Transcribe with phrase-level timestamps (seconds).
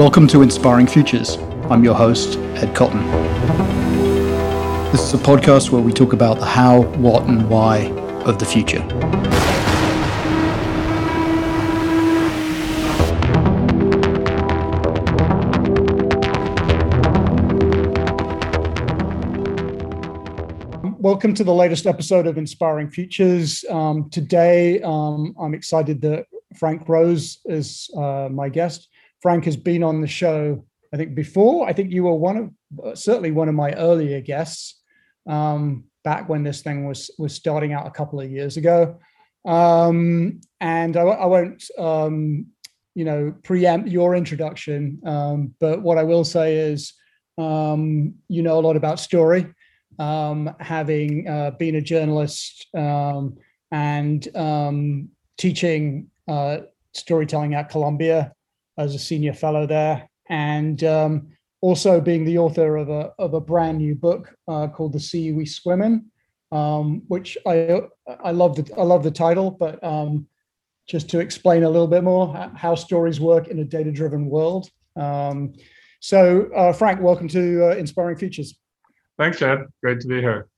[0.00, 1.36] Welcome to Inspiring Futures.
[1.68, 3.06] I'm your host, Ed Cotton.
[4.92, 7.80] This is a podcast where we talk about the how, what, and why
[8.24, 8.80] of the future.
[20.98, 23.66] Welcome to the latest episode of Inspiring Futures.
[23.68, 26.24] Um, today, um, I'm excited that
[26.56, 28.88] Frank Rose is uh, my guest.
[29.20, 31.68] Frank has been on the show, I think, before.
[31.68, 34.80] I think you were one of, uh, certainly one of my earlier guests
[35.26, 38.98] um, back when this thing was was starting out a couple of years ago.
[39.46, 42.46] Um, and I, I won't, um,
[42.94, 46.92] you know, preempt your introduction, um, but what I will say is,
[47.38, 49.46] um, you know a lot about story,
[49.98, 52.66] um, having uh, been a journalist
[53.72, 54.28] and
[55.38, 56.58] teaching uh,
[56.92, 58.32] storytelling at Columbia
[58.80, 61.28] as a senior fellow there, and um,
[61.60, 65.32] also being the author of a of a brand new book uh, called "The Sea
[65.32, 66.06] We Swim In,"
[66.50, 70.26] um, which I I love the I love the title, but um,
[70.88, 74.68] just to explain a little bit more how stories work in a data driven world.
[74.96, 75.52] Um,
[76.00, 78.58] so, uh, Frank, welcome to uh, Inspiring Futures.
[79.18, 79.66] Thanks, Ed.
[79.82, 80.48] Great to be here.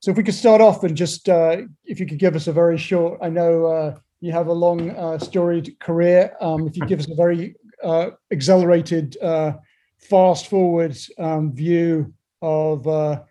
[0.00, 2.52] So, if we could start off and just uh, if you could give us a
[2.52, 6.36] very short, I know uh, you have a long, uh, storied career.
[6.40, 9.52] Um, if you give us a very uh, accelerated, uh,
[9.98, 13.22] fast forward um, view of uh,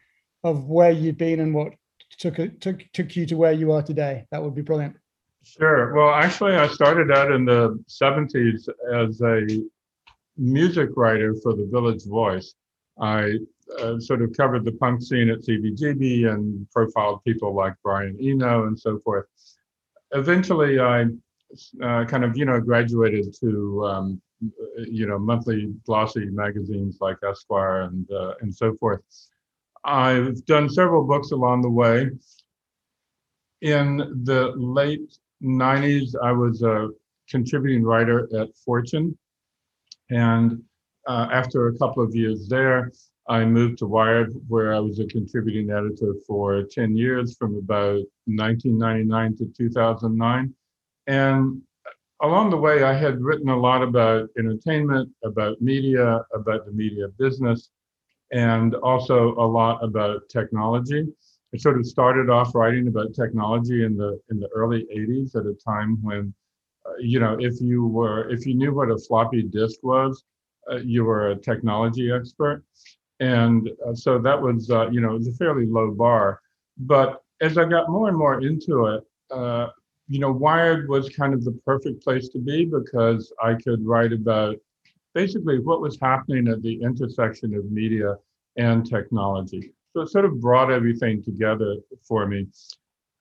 [0.44, 1.74] of where you've been and what
[2.18, 4.96] took took took you to where you are today, that would be brilliant.
[5.44, 5.94] Sure.
[5.94, 9.46] Well, actually, I started out in the '70s as a
[10.38, 12.56] music writer for the Village Voice.
[13.00, 13.38] I
[13.80, 18.68] uh, sort of covered the punk scene at CBGB and profiled people like Brian Eno
[18.68, 19.26] and so forth
[20.16, 21.06] eventually I
[21.82, 24.22] uh, kind of, you know, graduated to, um,
[24.78, 29.02] you know, monthly glossy magazines like Esquire and, uh, and so forth.
[29.84, 32.10] I've done several books along the way.
[33.62, 36.90] In the late 90s, I was a
[37.30, 39.18] contributing writer at Fortune.
[40.10, 40.62] And
[41.08, 42.92] uh, after a couple of years there,
[43.28, 48.04] I moved to Wired, where I was a contributing editor for 10 years from about
[48.26, 50.54] 1999 to 2009.
[51.08, 51.62] And
[52.22, 57.08] along the way, I had written a lot about entertainment, about media, about the media
[57.18, 57.72] business,
[58.32, 61.08] and also a lot about technology.
[61.54, 65.46] I sort of started off writing about technology in the in the early 80s at
[65.46, 66.34] a time when,
[66.86, 70.24] uh, you know, if you were if you knew what a floppy disk was,
[70.72, 72.64] uh, you were a technology expert
[73.20, 76.42] and uh, so that was uh, you know it was a fairly low bar.
[76.78, 79.68] But as i got more and more into it uh,
[80.08, 84.14] you know wired was kind of the perfect place to be because i could write
[84.14, 84.56] about
[85.14, 88.18] basically what was happening at the intersection of media
[88.58, 89.72] and technology.
[89.94, 92.48] So it sort of brought everything together for me.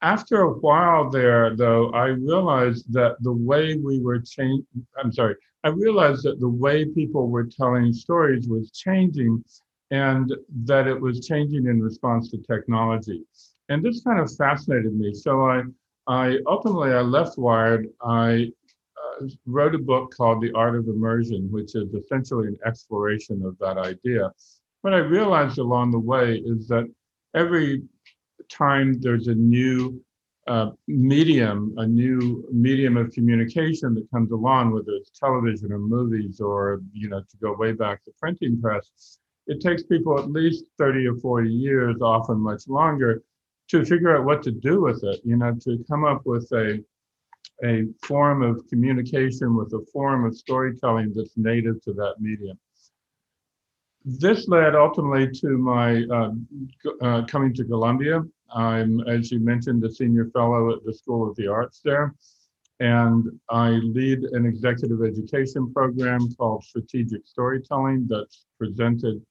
[0.03, 4.67] After a while there though i realized that the way we were changing
[4.99, 9.43] i'm sorry i realized that the way people were telling stories was changing
[9.91, 10.33] and
[10.65, 13.23] that it was changing in response to technology.
[13.69, 15.15] And this kind of fascinated me.
[15.15, 15.63] So I,
[16.07, 17.89] I ultimately I left Wired.
[18.03, 18.51] I
[18.97, 23.57] uh, wrote a book called The Art of Immersion, which is essentially an exploration of
[23.59, 24.31] that idea.
[24.83, 26.91] What I realized along the way is that
[27.35, 27.83] every
[28.51, 30.03] time there's a new
[30.47, 36.41] uh, medium, a new medium of communication that comes along, whether it's television or movies
[36.41, 40.65] or, you know, to go way back to printing press, it takes people at least
[40.79, 43.23] 30 or 40 years, often much longer,
[43.69, 46.83] to figure out what to do with it, you know, to come up with a,
[47.65, 52.59] a form of communication with a form of storytelling that's native to that medium.
[54.05, 56.31] This led ultimately to my uh,
[57.01, 58.23] uh, coming to Columbia.
[58.55, 62.15] I'm, as you mentioned, a senior fellow at the School of the Arts there
[62.81, 69.25] and I lead an executive education program called Strategic Storytelling that's presented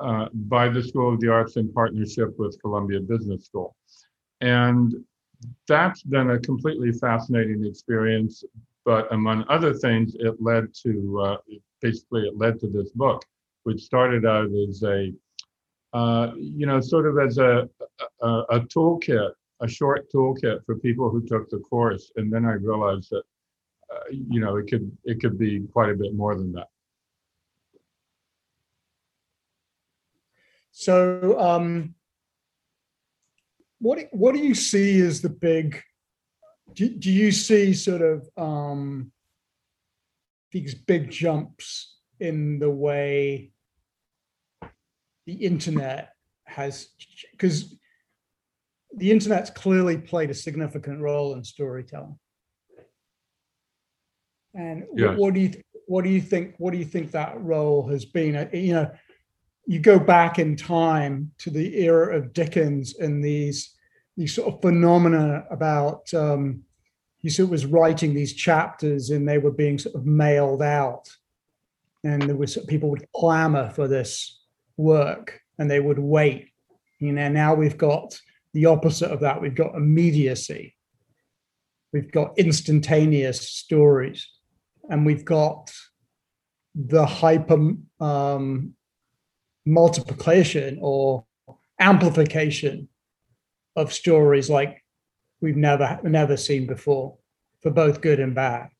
[0.00, 3.76] uh, by the School of the Arts in partnership with Columbia Business School.
[4.40, 4.94] And
[5.66, 8.44] that's been a completely fascinating experience.
[8.84, 11.36] But among other things, it led to uh,
[11.80, 13.24] basically it led to this book,
[13.64, 15.12] which started out as a
[15.92, 17.68] uh, you know sort of as a,
[18.22, 22.10] a, a toolkit, a short toolkit for people who took the course.
[22.16, 23.24] And then I realized that
[23.92, 26.68] uh, you know it could it could be quite a bit more than that.
[30.78, 31.96] So, um,
[33.80, 35.82] what what do you see as the big?
[36.72, 39.10] Do, do you see sort of um,
[40.52, 43.50] these big jumps in the way
[45.26, 46.12] the internet
[46.46, 46.90] has,
[47.32, 47.74] because
[48.94, 52.16] the internet's clearly played a significant role in storytelling.
[54.54, 55.18] And what, Yes.
[55.18, 55.52] what do you
[55.88, 58.36] what do you think what do you think that role has been?
[58.36, 58.90] Uh, You know,
[59.68, 63.74] you go back in time to the era of Dickens and these
[64.16, 66.64] these sort of phenomena about um,
[67.18, 71.08] he sort of was writing these chapters and they were being sort of mailed out,
[72.02, 74.40] and there was people would clamor for this
[74.78, 76.48] work and they would wait.
[76.98, 78.18] You know, now we've got
[78.54, 79.40] the opposite of that.
[79.40, 80.74] We've got immediacy.
[81.92, 84.26] We've got instantaneous stories,
[84.88, 85.70] and we've got
[86.74, 88.74] the hyper um,
[89.68, 91.24] multiplication or
[91.78, 92.88] amplification
[93.76, 94.82] of stories like
[95.40, 97.16] we've never never seen before,
[97.60, 98.70] for both good and bad.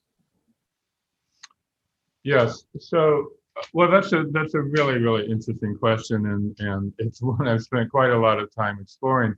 [2.25, 2.65] Yes.
[2.81, 3.29] So,
[3.73, 7.91] well, that's a that's a really really interesting question, and and it's one I've spent
[7.91, 9.35] quite a lot of time exploring.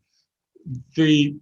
[0.97, 1.37] The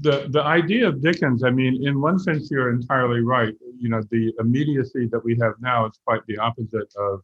[0.00, 3.54] the the idea of Dickens, I mean, in one sense, you're entirely right.
[3.78, 7.20] You know, the immediacy that we have now is quite the opposite of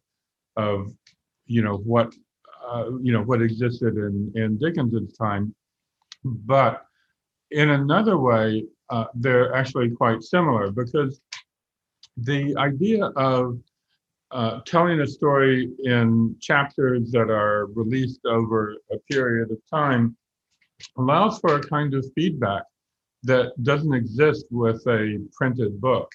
[0.55, 0.91] of
[1.47, 2.13] you know what
[2.67, 5.53] uh, you know what existed in in Dickens's time,
[6.23, 6.85] but
[7.51, 11.21] in another way, uh, they're actually quite similar because
[12.17, 13.59] the idea of
[14.31, 20.15] uh, telling a story in chapters that are released over a period of time
[20.97, 22.63] allows for a kind of feedback
[23.23, 26.11] that doesn't exist with a printed book.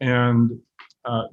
[0.00, 0.58] And
[1.04, 1.24] uh,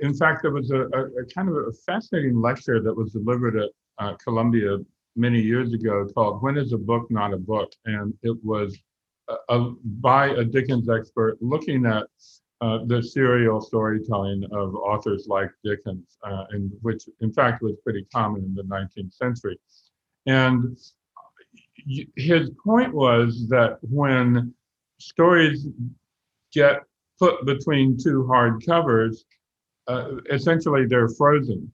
[0.00, 3.56] in fact, there was a, a, a, kind of a fascinating lecture that was delivered
[3.56, 4.78] at uh, Columbia
[5.16, 7.72] many years ago called When is a Book Not a Book?
[7.84, 8.76] And it was
[9.48, 9.60] a,
[10.00, 12.06] by a Dickens expert looking at
[12.60, 18.06] uh, the serial storytelling of authors like Dickens, uh, and which in fact was pretty
[18.12, 19.58] common in the 19th century.
[20.26, 20.76] And
[22.16, 24.54] his point was that when
[24.98, 25.66] stories
[26.52, 26.82] get
[27.20, 29.24] put between two hard covers,
[29.86, 31.72] uh, essentially they're frozen,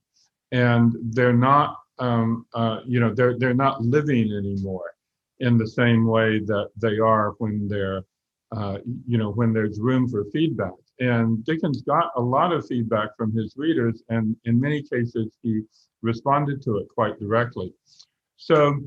[0.51, 4.91] and they're not, um, uh, you know, they're they're not living anymore
[5.39, 8.03] in the same way that they are when they're,
[8.55, 8.77] uh,
[9.07, 10.73] you know, when there's room for feedback.
[10.99, 15.61] And Dickens got a lot of feedback from his readers, and in many cases, he
[16.01, 17.73] responded to it quite directly.
[18.37, 18.79] So,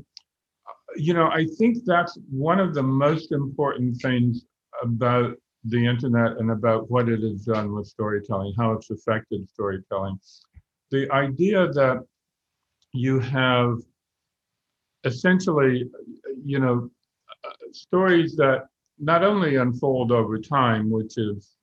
[0.95, 4.45] you know, I think that's one of the most important things
[4.81, 10.19] about the internet and about what it has done with storytelling, how it's affected storytelling.
[10.89, 12.03] The idea that
[12.93, 13.77] you have
[15.03, 15.89] essentially,
[16.43, 16.89] you know,
[17.71, 18.67] stories that
[18.99, 21.55] not only unfold over time, which is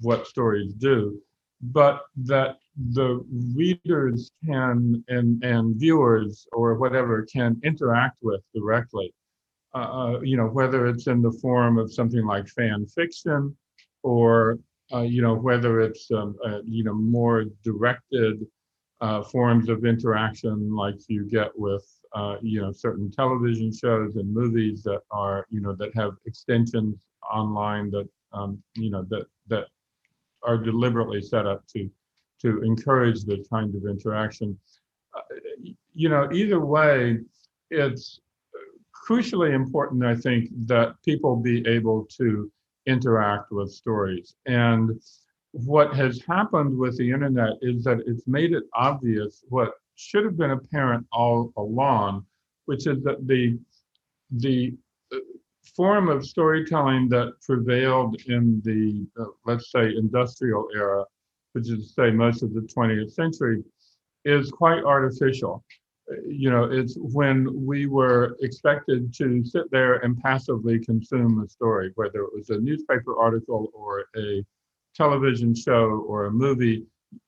[0.00, 1.20] what stories do,
[1.60, 2.58] but that
[2.92, 9.14] the readers can and and viewers or whatever can interact with directly.
[9.74, 13.56] Uh, you know, whether it's in the form of something like fan fiction,
[14.02, 14.58] or
[14.92, 18.46] uh, you know, whether it's um, uh, you know more directed
[19.00, 24.32] uh, forms of interaction like you get with uh, you know certain television shows and
[24.32, 26.96] movies that are you know that have extensions
[27.32, 29.66] online that um, you know that that
[30.42, 31.90] are deliberately set up to
[32.40, 34.58] to encourage the kind of interaction.
[35.14, 35.20] Uh,
[35.94, 37.18] you know, either way,
[37.70, 38.20] it's
[39.06, 42.50] crucially important, I think, that people be able to
[42.86, 44.34] interact with stories.
[44.46, 45.00] And
[45.52, 50.36] what has happened with the internet is that it's made it obvious what should have
[50.36, 52.26] been apparent all along,
[52.66, 53.58] which is that the
[54.38, 54.76] the
[55.76, 61.04] form of storytelling that prevailed in the uh, let's say industrial era,
[61.52, 63.62] which is to say most of the 20th century,
[64.24, 65.64] is quite artificial.
[66.26, 71.92] You know, it's when we were expected to sit there and passively consume a story,
[71.94, 74.44] whether it was a newspaper article or a
[74.94, 76.84] television show or a movie,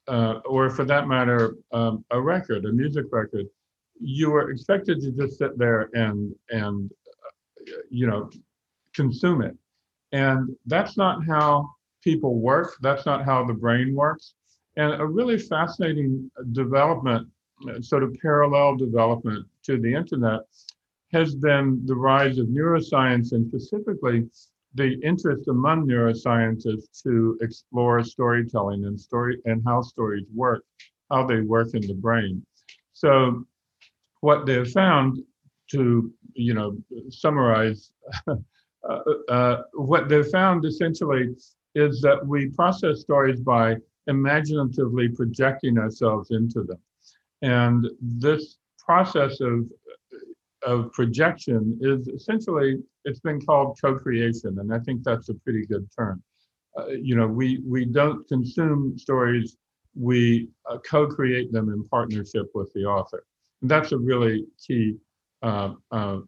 [0.09, 3.47] uh, or for that matter, um, a record, a music record,
[4.01, 8.31] you were expected to just sit there and and uh, you know
[8.95, 9.57] consume it,
[10.13, 11.71] and that's not how
[12.03, 12.77] people work.
[12.83, 14.35] That's not how the brain works.
[14.77, 17.29] And a really fascinating development,
[17.81, 20.41] sort of parallel development to the internet,
[21.13, 24.29] has been the rise of neuroscience and specifically
[24.75, 30.65] the interest among neuroscientists to explore storytelling and story and how stories work,
[31.11, 32.45] how they work in the brain.
[32.93, 33.47] So,
[34.21, 35.23] what they've found,
[35.73, 36.77] to you know
[37.09, 37.91] summarize,
[38.29, 41.35] uh, uh, what they've found essentially
[41.75, 46.79] is that we process stories by imaginatively projecting ourselves into them.
[47.47, 49.67] And this process of
[50.63, 55.89] of projection is essentially it's been called co-creation, and I think that's a pretty good
[55.97, 56.21] term.
[56.77, 59.57] Uh, you know, we we don't consume stories;
[59.95, 63.23] we uh, co-create them in partnership with the author.
[63.63, 64.97] And that's a really key,
[65.43, 66.19] uh, uh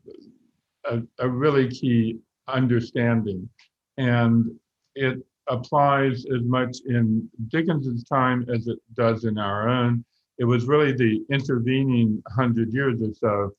[0.84, 3.50] a, a really key understanding,
[3.96, 4.56] and
[4.94, 10.04] it applies as much in Dickens's time as it does in our own.
[10.38, 13.52] It was really the intervening hundred years or so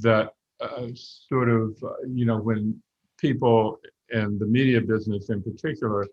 [0.00, 2.80] that uh, sort of, uh, you know, when
[3.18, 3.78] people
[4.10, 6.06] and the media business in particular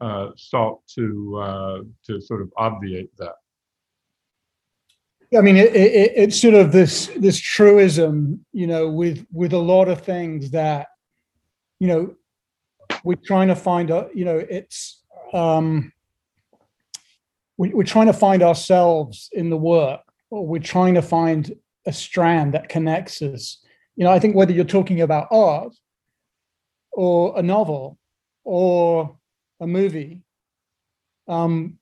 [0.00, 3.34] uh, sought to uh, to sort of obviate that.
[5.36, 9.58] I mean, it, it, it's sort of this this truism, you know, with with a
[9.58, 10.88] lot of things that,
[11.80, 12.14] you know,
[13.04, 15.02] we're trying to find a, you know, it's
[15.34, 15.92] um,
[17.58, 20.00] we, we're trying to find ourselves in the work,
[20.30, 21.52] or we're trying to find
[21.84, 23.58] a strand that connects us.
[23.96, 25.74] You know, I think whether you're talking about art
[26.92, 27.98] or a novel
[28.44, 29.16] or
[29.60, 30.22] a movie,
[31.26, 31.78] um,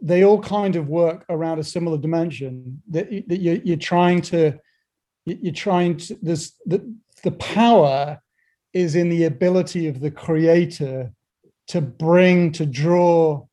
[0.00, 4.58] they all kind of work around a similar dimension that, that you're, you're trying to
[5.24, 8.20] you're trying to this the, the power
[8.72, 11.12] is in the ability of the creator
[11.68, 13.46] to bring to draw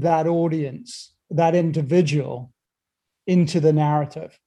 [0.00, 2.52] that audience that individual
[3.26, 4.38] into the narrative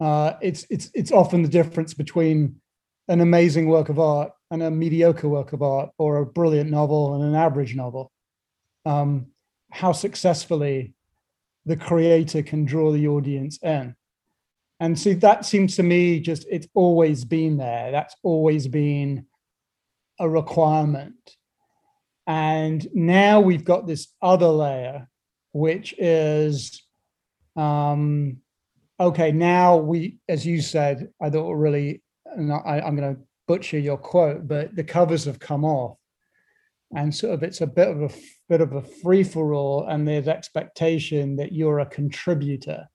[0.00, 2.60] uh, it's it's it's often the difference between
[3.08, 7.14] an amazing work of art and a mediocre work of art, or a brilliant novel
[7.14, 8.12] and an average novel.
[8.84, 9.28] Um,
[9.70, 10.94] how successfully
[11.64, 13.96] the creator can draw the audience in.
[14.78, 17.90] And see, that seems to me just it's always been there.
[17.90, 19.26] That's always been
[20.20, 21.36] a requirement.
[22.26, 25.08] And now we've got this other layer,
[25.52, 26.82] which is
[27.56, 28.38] um,
[28.98, 33.96] okay, now we, as you said, I thought really, I, I'm going to butcher your
[33.96, 35.96] quote, but the covers have come off,
[36.94, 38.10] and sort of it's a bit of a
[38.48, 42.86] bit of a free for all, and there's expectation that you're a contributor.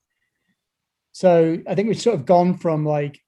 [1.11, 3.19] So I think we've sort of gone from like,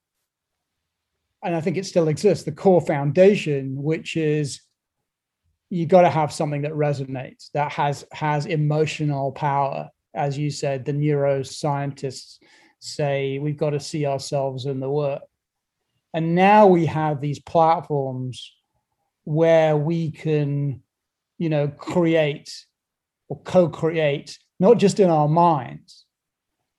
[1.43, 4.61] and I think it still exists, the core foundation, which is
[5.73, 9.89] you got to have something that resonates, that has has emotional power.
[10.13, 12.37] As you said, the neuroscientists
[12.77, 15.23] say we've got to see ourselves in the work.
[16.13, 18.53] And now we have these platforms
[19.23, 20.83] where we can,
[21.39, 22.53] you know, create
[23.27, 26.05] or co-create, not just in our minds,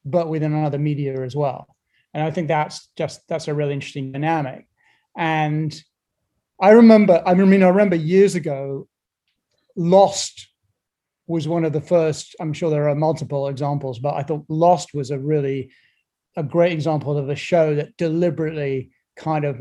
[0.04, 1.66] but within another media as well.
[2.12, 4.68] And I think that's just that's a really interesting dynamic.
[5.16, 5.74] And
[6.60, 8.88] I remember, I mean, I remember years ago,
[9.76, 10.48] Lost
[11.26, 12.36] was one of the first.
[12.38, 15.70] I'm sure there are multiple examples, but I thought Lost was a really
[16.36, 19.60] a great example of a show that deliberately kind of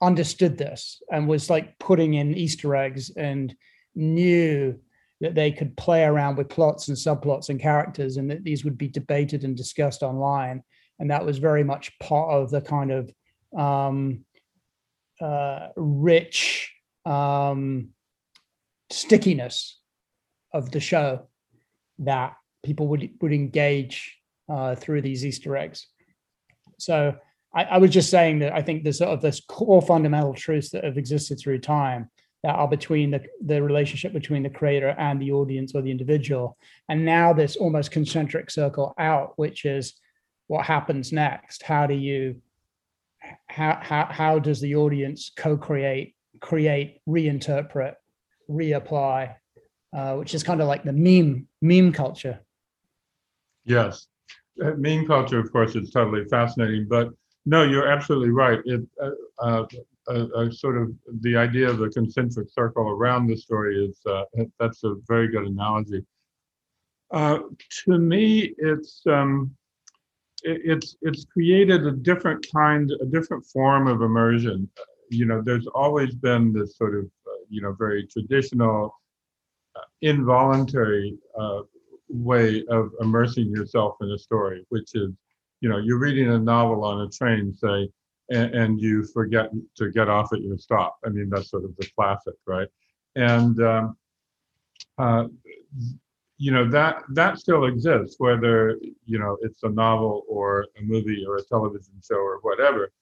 [0.00, 3.54] understood this and was like putting in Easter eggs and
[3.94, 4.78] knew
[5.20, 8.76] that they could play around with plots and subplots and characters and that these would
[8.76, 10.62] be debated and discussed online.
[10.98, 13.10] And that was very much part of the kind of
[13.58, 14.24] um,
[15.20, 16.72] uh, rich
[17.04, 17.90] um,
[18.90, 19.80] stickiness
[20.52, 21.26] of the show
[21.98, 24.18] that people would would engage
[24.48, 25.86] uh, through these Easter eggs.
[26.78, 27.16] So
[27.54, 30.70] I, I was just saying that I think there's sort of this core fundamental truths
[30.70, 32.10] that have existed through time
[32.42, 36.58] that are between the, the relationship between the creator and the audience or the individual.
[36.90, 39.94] And now this almost concentric circle out, which is
[40.46, 41.62] what happens next.
[41.62, 42.42] How do you
[43.48, 47.94] how how how does the audience co-create, create, reinterpret,
[48.50, 49.34] reapply,
[49.96, 52.40] uh, which is kind of like the meme meme culture.
[53.64, 54.06] Yes,
[54.62, 56.86] uh, meme culture, of course, is totally fascinating.
[56.88, 57.10] But
[57.46, 58.60] no, you're absolutely right.
[58.64, 59.66] It uh, uh,
[60.08, 64.24] uh, uh, sort of the idea of the concentric circle around the story is uh,
[64.58, 66.04] that's a very good analogy.
[67.12, 69.54] to me, it's um,
[70.44, 74.68] it, it's it's created a different kind, a different form of immersion.
[75.10, 77.10] You know, there's always been this sort of
[77.48, 78.94] you know very traditional,
[80.02, 81.18] involuntary
[82.08, 85.10] way of immersing yourself in a story, which is,
[85.60, 87.88] you know, you're reading a novel on a train, say,
[88.30, 90.96] and, and you forget to get off at your stop.
[91.04, 92.68] I mean, that's sort of the classic, right?
[93.16, 93.96] And um,
[94.98, 95.26] uh,
[96.38, 101.24] you know that that still exists, whether you know it's a novel or a movie
[101.26, 102.92] or a television show or whatever.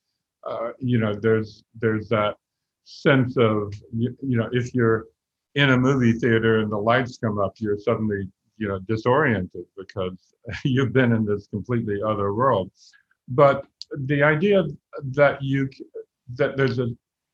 [0.44, 2.36] Uh, you know, there's there's that
[2.84, 5.06] sense of you, you know if you're
[5.54, 10.34] in a movie theater and the lights come up, you're suddenly you know disoriented because
[10.64, 12.70] you've been in this completely other world.
[13.28, 13.64] But
[13.96, 14.64] the idea
[15.12, 15.70] that you
[16.34, 16.88] that there's a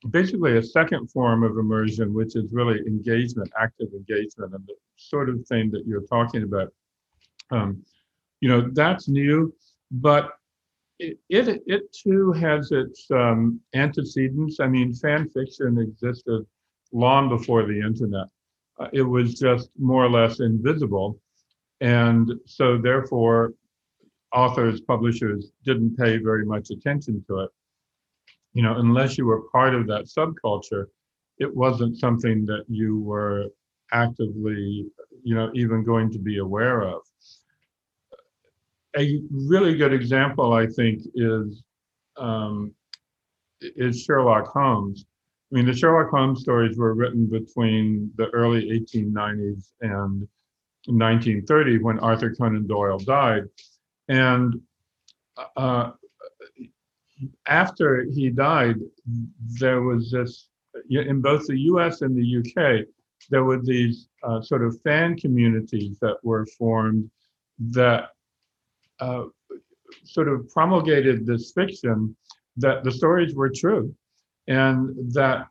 [0.09, 5.29] basically a second form of immersion, which is really engagement, active engagement, and the sort
[5.29, 6.71] of thing that you're talking about.
[7.51, 7.83] Um,
[8.41, 9.53] you know, that's new,
[9.91, 10.31] but
[10.99, 14.59] it, it, it too has its um, antecedents.
[14.59, 16.45] I mean, fan fiction existed
[16.91, 18.27] long before the internet.
[18.79, 21.19] Uh, it was just more or less invisible.
[21.81, 23.53] And so, therefore,
[24.33, 27.49] authors, publishers didn't pay very much attention to it
[28.53, 30.85] you know, unless you were part of that subculture,
[31.37, 33.47] it wasn't something that you were
[33.91, 34.85] actively,
[35.23, 37.01] you know, even going to be aware of.
[38.97, 41.63] A really good example, I think, is
[42.17, 42.73] um,
[43.61, 45.05] is Sherlock Holmes.
[45.51, 50.27] I mean, the Sherlock Holmes stories were written between the early 1890s and
[50.85, 53.43] 1930 when Arthur Conan Doyle died.
[54.07, 54.61] And
[55.55, 55.91] uh,
[57.47, 58.77] after he died,
[59.59, 60.47] there was this
[60.89, 62.01] in both the U.S.
[62.01, 62.85] and the U.K.
[63.29, 67.09] There were these uh, sort of fan communities that were formed
[67.71, 68.09] that
[68.99, 69.25] uh,
[70.03, 72.15] sort of promulgated this fiction
[72.57, 73.93] that the stories were true,
[74.47, 75.47] and that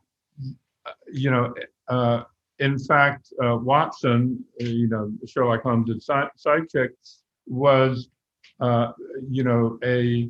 [1.11, 1.53] you know,
[1.87, 2.23] uh,
[2.59, 6.89] in fact, uh, Watson, you know, Sherlock Holmes' sidekick,
[7.47, 8.09] was
[8.59, 8.91] uh,
[9.29, 10.29] you know a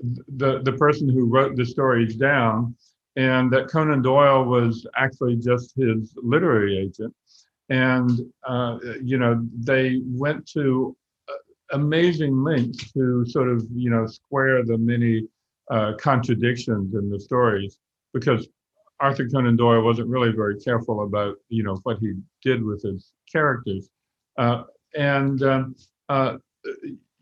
[0.00, 2.74] the the person who wrote the stories down,
[3.16, 7.14] and that Conan Doyle was actually just his literary agent,
[7.68, 8.10] and
[8.46, 10.96] uh, you know they went to
[11.28, 15.26] uh, amazing lengths to sort of you know square the many
[15.70, 17.78] uh, contradictions in the stories
[18.12, 18.48] because
[19.00, 23.12] Arthur Conan Doyle wasn't really very careful about you know what he did with his
[23.30, 23.88] characters,
[24.38, 24.64] uh,
[24.96, 25.76] and um,
[26.08, 26.36] uh,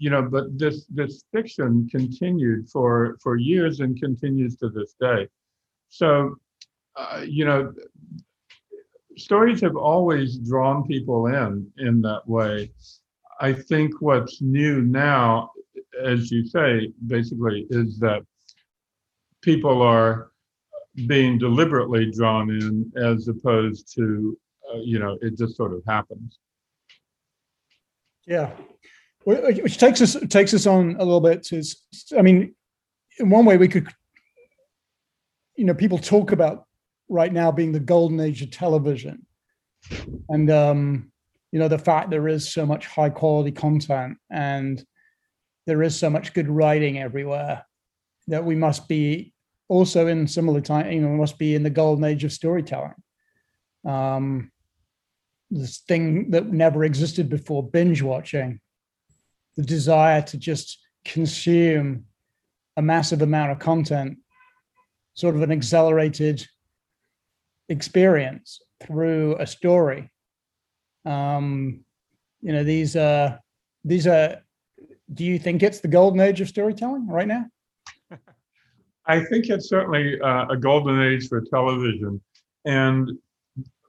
[0.02, 5.28] you know, but this this fiction continued for for years and continues to this day.
[5.90, 6.34] So,
[6.96, 7.72] uh, you know,
[9.16, 12.72] stories have always drawn people in in that way.
[13.40, 15.52] I think what's new now,
[16.02, 18.22] as you say, basically, is that
[19.40, 20.32] people are
[21.06, 24.36] being deliberately drawn in as opposed to,
[24.68, 26.40] uh, you know, it just sort of happens.
[28.26, 28.50] Yeah,
[29.24, 31.62] which takes us takes us on a little bit to
[32.18, 32.54] i mean
[33.18, 33.88] in one way we could
[35.56, 36.66] you know people talk about
[37.08, 39.26] right now being the golden age of television.
[40.28, 41.12] And um
[41.50, 44.82] you know the fact there is so much high quality content and
[45.66, 47.64] there is so much good writing everywhere
[48.28, 49.34] that we must be
[49.68, 52.94] also in similar time you know we must be in the golden age of storytelling.
[53.86, 54.50] Um
[55.50, 58.60] this thing that never existed before binge watching
[59.56, 62.04] the desire to just consume
[62.76, 64.18] a massive amount of content,
[65.14, 66.46] sort of an accelerated
[67.68, 70.10] experience through a story.
[71.04, 71.84] Um,
[72.40, 73.40] you know, these are
[73.84, 74.38] these are.
[75.12, 77.46] Do you think it's the golden age of storytelling right now?
[79.06, 82.22] I think it's certainly uh, a golden age for television,
[82.64, 83.10] and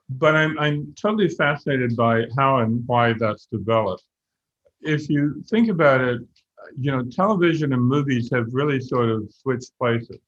[0.09, 4.03] but I'm I'm totally fascinated by how and why that's developed
[4.83, 6.21] if you think about it,
[6.77, 10.19] you know, television and movies have really sort of switched places.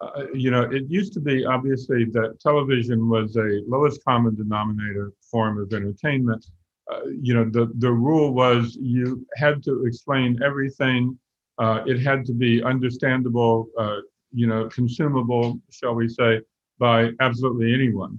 [0.00, 5.12] Uh, you know, it used to be obviously that television was a lowest common denominator
[5.30, 6.44] form of entertainment.
[6.90, 11.16] Uh, you know, the, the rule was you had to explain everything.
[11.58, 13.98] Uh, it had to be understandable, uh,
[14.32, 16.40] you know, consumable, shall we say,
[16.78, 18.18] by absolutely anyone.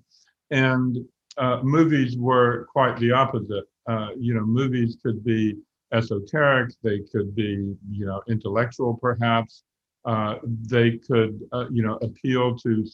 [0.51, 0.97] And
[1.37, 3.65] uh, movies were quite the opposite.
[3.87, 5.57] Uh, you know, movies could be
[5.93, 9.63] esoteric, they could be, you know, intellectual perhaps.
[10.05, 12.85] Uh, they could, uh, you know, appeal to,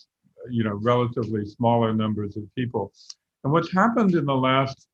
[0.50, 2.92] you know, relatively smaller numbers of people.
[3.44, 4.88] And what's happened in the last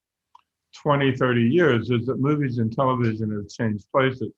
[0.82, 4.32] 20, 30 years is that movies and television have changed places.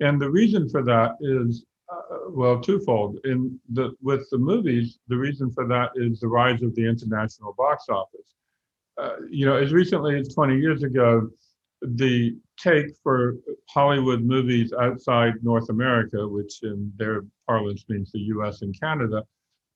[0.00, 3.18] And the reason for that is, uh, well, twofold.
[3.24, 7.54] In the with the movies, the reason for that is the rise of the international
[7.56, 8.34] box office.
[9.00, 11.28] Uh, you know, as recently as 20 years ago,
[11.82, 13.36] the take for
[13.68, 19.24] Hollywood movies outside North America, which in their parlance means the US and Canada,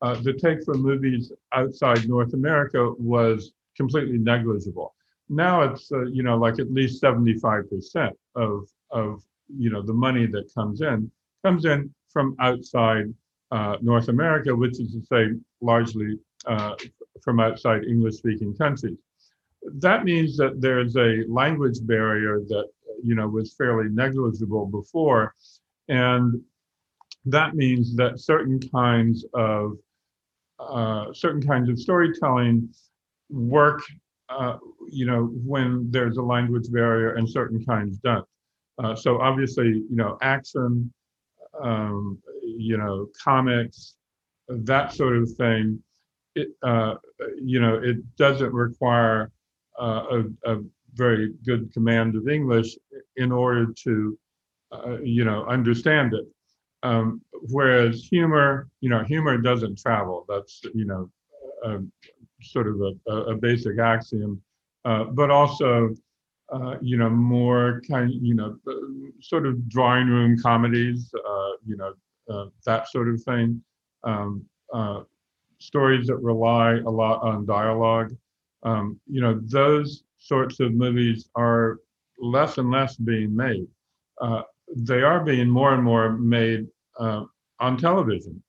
[0.03, 4.95] uh, the take for movies outside North America was completely negligible.
[5.29, 10.27] Now it's, uh, you know, like at least 75% of, of, you know, the money
[10.27, 11.11] that comes in
[11.45, 13.13] comes in from outside
[13.51, 16.75] uh, North America, which is to say largely uh,
[17.23, 18.99] from outside English speaking countries.
[19.63, 22.69] That means that there's a language barrier that
[23.03, 25.35] you know was fairly negligible before,
[25.89, 26.41] and
[27.27, 29.77] that means that certain kinds of
[30.59, 32.69] uh, certain kinds of storytelling
[33.31, 33.83] work,
[34.29, 34.57] uh,
[34.91, 38.27] you know, when there's a language barrier, and certain kinds don't.
[38.83, 40.93] Uh, so obviously, you know, action,
[41.61, 43.95] um, you know, comics,
[44.49, 45.83] that sort of thing.
[46.35, 46.95] It, uh,
[47.43, 49.33] you know, it doesn't require
[49.79, 50.57] a, a,
[50.95, 52.77] very good command of English
[53.17, 54.19] in order to,
[54.73, 56.27] uh, you know, understand it.
[56.83, 60.25] Um, whereas humor, you know, humor doesn't travel.
[60.29, 61.11] That's, you know,
[61.65, 61.79] a,
[62.43, 64.43] sort of a, a basic axiom.
[64.85, 65.95] Uh, but also,
[66.53, 68.57] uh, you know, more kind, you know,
[69.21, 71.93] sort of drawing room comedies, uh, you know,
[72.31, 73.63] uh, that sort of thing.
[74.05, 75.03] Um, uh,
[75.59, 78.17] stories that rely a lot on dialogue.
[78.63, 81.79] Um, you know, those sorts of movies are
[82.19, 83.67] less and less being made.
[84.21, 84.43] Uh,
[84.77, 86.67] they are being more and more made
[86.99, 87.25] uh,
[87.61, 88.43] on television.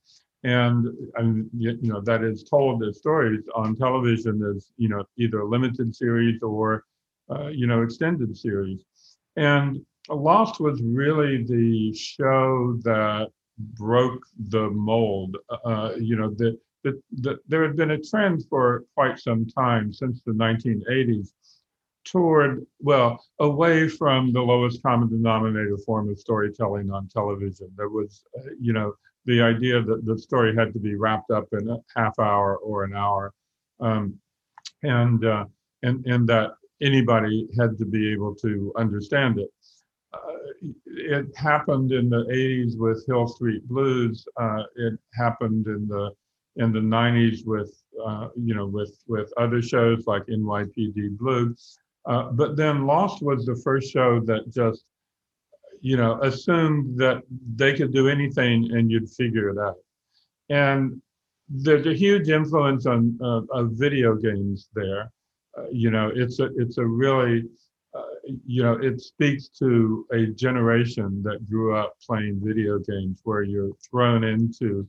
[0.44, 5.44] And, and you know that is told as stories on television as you know either
[5.44, 6.86] limited series or
[7.30, 8.86] uh, you know extended series.
[9.36, 13.28] And Lost was really the show that
[13.78, 15.38] broke the mold.
[15.66, 19.92] Uh, you know that the, the, there had been a trend for quite some time
[19.92, 21.32] since the 1980s
[22.06, 27.70] toward, well, away from the lowest common denominator form of storytelling on television.
[27.78, 28.94] There was, uh, you know,
[29.26, 32.84] the idea that the story had to be wrapped up in a half hour or
[32.84, 33.34] an hour,
[33.80, 34.18] um,
[34.82, 35.46] and uh,
[35.84, 39.50] and and that anybody had to be able to understand it.
[40.14, 44.26] Uh, it happened in the 80s with Hill Street Blues.
[44.38, 46.12] Uh, it happened in the
[46.60, 47.72] in the 90s with
[48.06, 51.56] uh, you know with with other shows like NYPD Blue.
[52.06, 54.84] Uh, but then Lost was the first show that just,
[55.82, 57.24] you know, assumed that
[57.56, 59.78] they could do anything and you'd figure it out.
[60.50, 61.02] And
[61.50, 65.12] there's a huge influence on uh, of video games there.
[65.58, 67.46] Uh, you know, it's a it's a really,
[67.94, 68.04] uh,
[68.46, 73.76] you know, it speaks to a generation that grew up playing video games where you're
[73.90, 74.88] thrown into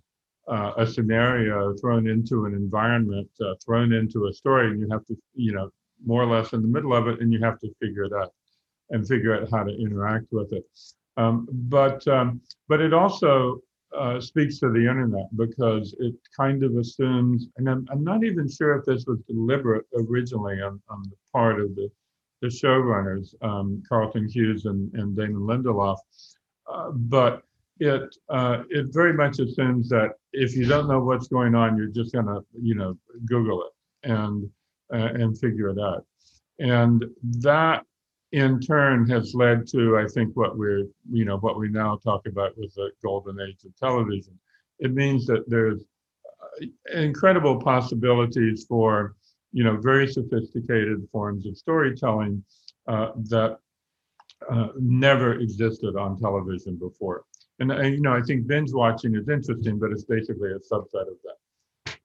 [0.50, 5.06] uh, a scenario, thrown into an environment, uh, thrown into a story, and you have
[5.06, 5.70] to, you know,
[6.04, 8.32] more or less in the middle of it, and you have to figure it out
[8.90, 10.64] and figure out how to interact with it.
[11.16, 13.60] Um, but um, but it also
[13.96, 18.48] uh, speaks to the internet because it kind of assumes, and I'm, I'm not even
[18.48, 21.90] sure if this was deliberate originally on, on the part of the
[22.42, 25.98] the showrunners, um, Carlton Cuse and, and Damon Lindelof,
[26.72, 27.42] uh, but
[27.78, 31.86] it uh, it very much assumes that if you don't know what's going on, you're
[31.88, 34.48] just gonna you know Google it and
[34.92, 36.04] uh, and figure it out.
[36.58, 37.04] And
[37.40, 37.84] that
[38.32, 42.26] in turn has led to, I think, what we're, you know, what we now talk
[42.26, 44.38] about with the golden age of television.
[44.78, 45.82] It means that there's
[46.42, 49.16] uh, incredible possibilities for,
[49.52, 52.44] you know, very sophisticated forms of storytelling
[52.86, 53.58] uh, that
[54.50, 57.24] uh, never existed on television before.
[57.60, 61.02] And, and, you know, I think binge watching is interesting, but it's basically a subset
[61.02, 61.96] of that.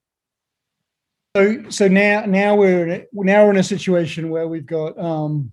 [1.36, 4.98] So so now now we're in a, now we're in a situation where we've got
[4.98, 5.52] um,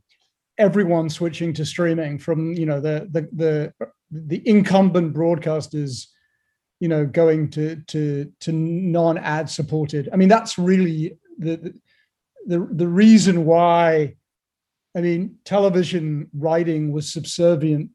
[0.57, 3.73] everyone switching to streaming from you know the the the
[4.13, 6.07] the incumbent broadcasters
[6.79, 11.75] you know going to to to non ad supported i mean that's really the
[12.47, 14.15] the the reason why
[14.97, 17.91] i mean television writing was subservient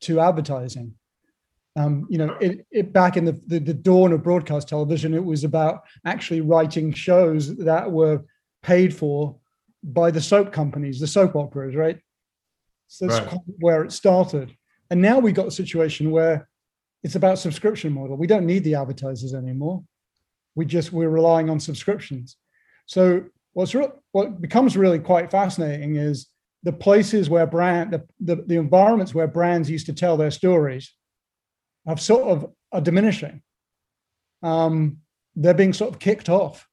[0.00, 0.94] to advertising
[1.76, 5.24] um, you know, it, it back in the, the, the dawn of broadcast television, it
[5.24, 8.24] was about actually writing shows that were
[8.62, 9.36] paid for
[9.82, 11.98] by the soap companies, the soap operas, right?
[12.86, 13.40] So that's right.
[13.58, 14.56] where it started.
[14.90, 16.48] And now we got a situation where
[17.02, 18.16] it's about subscription model.
[18.16, 19.82] We don't need the advertisers anymore.
[20.54, 22.36] We just we're relying on subscriptions.
[22.86, 23.74] So what's
[24.12, 26.28] what becomes really quite fascinating is
[26.62, 30.92] the places where brand the, the, the environments where brands used to tell their stories
[31.86, 33.42] have sort of are diminishing.
[34.42, 34.98] Um,
[35.36, 36.68] they're being sort of kicked off.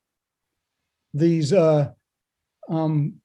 [1.14, 1.92] These uh,
[2.70, 3.22] um,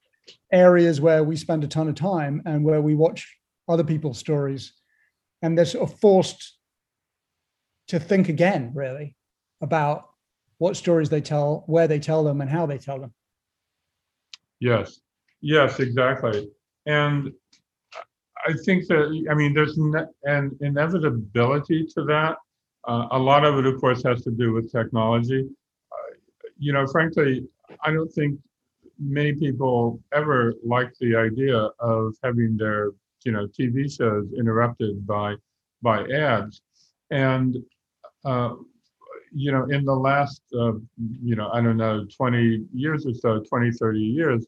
[0.51, 4.73] areas where we spend a ton of time and where we watch other people's stories,
[5.41, 6.57] and they're sort of forced
[7.89, 9.15] to think again, really,
[9.61, 10.09] about
[10.57, 13.13] what stories they tell, where they tell them, and how they tell them.
[14.59, 14.99] Yes,
[15.41, 16.49] yes, exactly.
[16.85, 17.31] And
[18.47, 22.37] I think that I mean there's an inevitability to that.
[22.87, 25.49] Uh, a lot of it, of course, has to do with technology.
[25.91, 26.13] Uh,
[26.57, 27.45] you know, frankly,
[27.83, 28.39] I don't think
[28.97, 32.91] many people ever liked the idea of having their
[33.25, 35.35] you know TV shows interrupted by
[35.81, 36.61] by ads,
[37.11, 37.57] and
[38.23, 38.53] uh,
[39.33, 40.73] you know in the last uh,
[41.21, 44.45] you know I don't know 20 years or so, 20 30 years,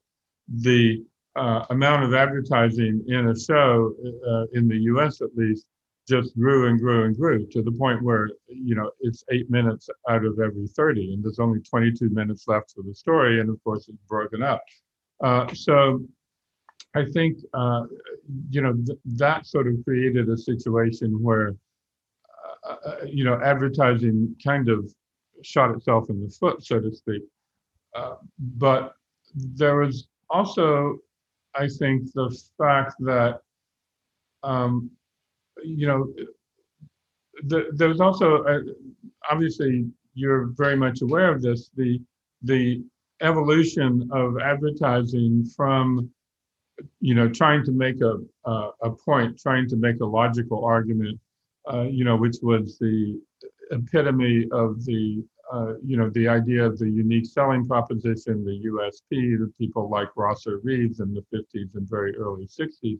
[0.47, 1.03] the
[1.35, 3.93] uh, amount of advertising in a show
[4.27, 5.21] uh, in the U.S.
[5.21, 5.65] at least
[6.09, 9.89] just grew and grew and grew to the point where you know it's eight minutes
[10.09, 13.63] out of every 30 and there's only 22 minutes left for the story and of
[13.63, 14.63] course it's broken up
[15.23, 16.01] uh, so
[16.95, 17.83] i think uh,
[18.49, 21.55] you know th- that sort of created a situation where
[22.67, 24.91] uh, uh you know advertising kind of
[25.43, 27.21] shot itself in the foot so to speak
[28.39, 28.93] but
[29.35, 30.97] there was also
[31.59, 33.39] i think the fact that
[34.43, 34.91] um,
[35.63, 36.13] you know,
[37.43, 38.59] the, there's also uh,
[39.29, 42.01] obviously you're very much aware of this the
[42.43, 42.83] the
[43.21, 46.09] evolution of advertising from
[46.99, 51.19] you know trying to make a a, a point trying to make a logical argument
[51.71, 53.19] uh, you know which was the
[53.71, 59.09] epitome of the uh, you know the idea of the unique selling proposition the usp
[59.39, 62.99] that people like rosser reeves in the 50s and very early 60s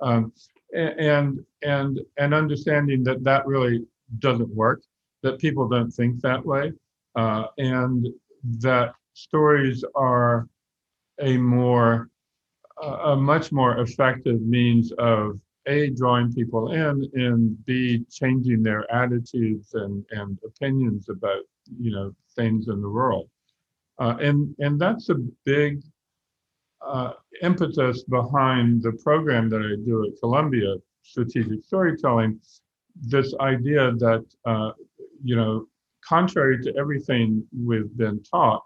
[0.00, 0.32] um,
[0.74, 3.84] and and and understanding that that really
[4.18, 4.82] doesn't work
[5.22, 6.72] that people don't think that way
[7.16, 8.08] uh, and
[8.58, 10.48] that stories are
[11.20, 12.08] a more
[12.82, 19.74] a much more effective means of a drawing people in and b changing their attitudes
[19.74, 21.42] and and opinions about
[21.80, 23.28] you know things in the world
[23.98, 25.82] uh, and and that's a big
[26.86, 32.40] uh, impetus behind the program that I do at Columbia, strategic storytelling,
[32.96, 34.72] this idea that, uh,
[35.22, 35.66] you know,
[36.04, 38.62] contrary to everything we've been taught,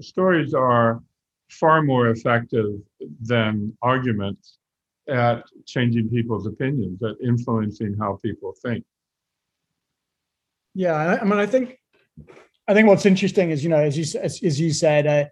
[0.00, 1.02] stories are
[1.50, 2.80] far more effective
[3.20, 4.58] than arguments
[5.08, 8.84] at changing people's opinions, at influencing how people think.
[10.74, 11.78] Yeah, I mean, I think,
[12.68, 15.24] I think what's interesting is, you know, as you as, as you said, uh,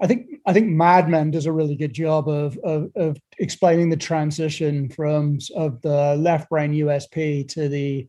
[0.00, 3.90] I think I think Mad Men does a really good job of, of, of explaining
[3.90, 8.06] the transition from of the left brain USP to the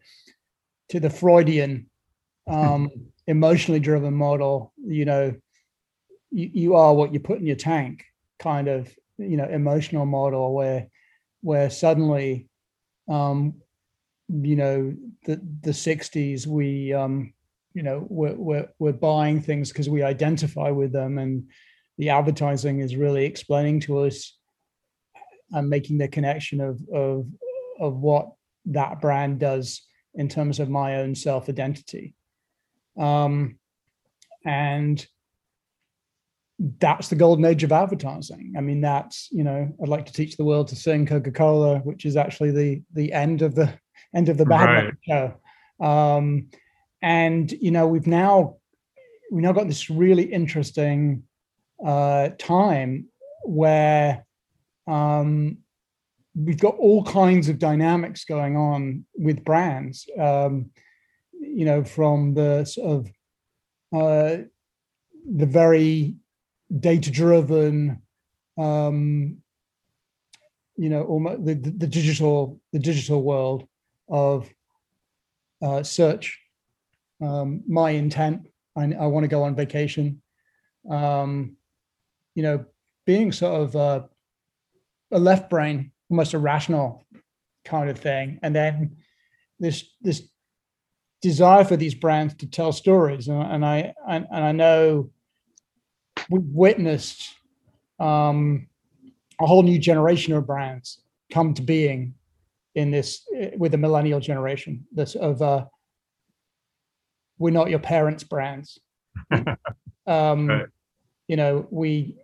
[0.90, 1.90] to the Freudian
[2.48, 2.90] um,
[3.28, 4.74] emotionally driven model.
[4.78, 5.36] You know,
[6.32, 8.06] you, you are what you put in your tank,
[8.40, 10.88] kind of you know emotional model where
[11.42, 12.48] where suddenly
[13.10, 13.56] um,
[14.30, 17.34] you know the the 60s we um,
[17.74, 21.50] you know we're we're, we're buying things because we identify with them and
[21.98, 24.38] the advertising is really explaining to us
[25.52, 27.26] and making the connection of of
[27.80, 28.32] of what
[28.66, 29.82] that brand does
[30.16, 32.14] in terms of my own self identity
[32.98, 33.58] um,
[34.46, 35.06] and
[36.80, 38.54] that's the golden age of advertising.
[38.58, 42.06] I mean that's you know i'd like to teach the world to sing coca-cola which
[42.06, 43.74] is actually the the end of the
[44.16, 44.94] end of the bad right.
[45.08, 46.48] show um,
[47.02, 48.56] and you know we've now
[49.32, 51.24] we now got this really interesting
[51.86, 53.08] uh, time
[53.44, 54.26] where
[54.88, 55.58] um,
[56.36, 60.08] we've got all kinds of dynamics going on with brands.
[60.20, 60.72] Um,
[61.40, 63.08] you know, from the sort of
[63.94, 64.44] uh,
[65.26, 66.16] the very
[66.80, 68.02] data-driven,
[68.58, 69.38] um,
[70.76, 73.68] you know, almost the, the digital the digital world
[74.10, 74.50] of
[75.62, 76.40] uh, search.
[77.22, 80.22] Um, my intent, I, I want to go on vacation.
[80.90, 81.58] Um,
[82.36, 82.66] you know,
[83.06, 84.04] being sort of uh,
[85.12, 87.06] a left brain, almost a rational
[87.66, 88.98] kind of thing, and then
[89.60, 90.24] this this
[91.22, 95.10] desire for these brands to tell stories, and, and I and, and, I know
[96.30, 97.30] we've witnessed
[98.00, 98.68] um,
[99.42, 102.16] a whole new generation of brands come to being
[102.80, 103.26] in this
[103.58, 104.86] with the millennial generation.
[104.92, 105.66] This of uh,
[107.38, 108.80] we're not your parents' brands.
[110.08, 110.66] um, right.
[111.28, 112.18] You know, we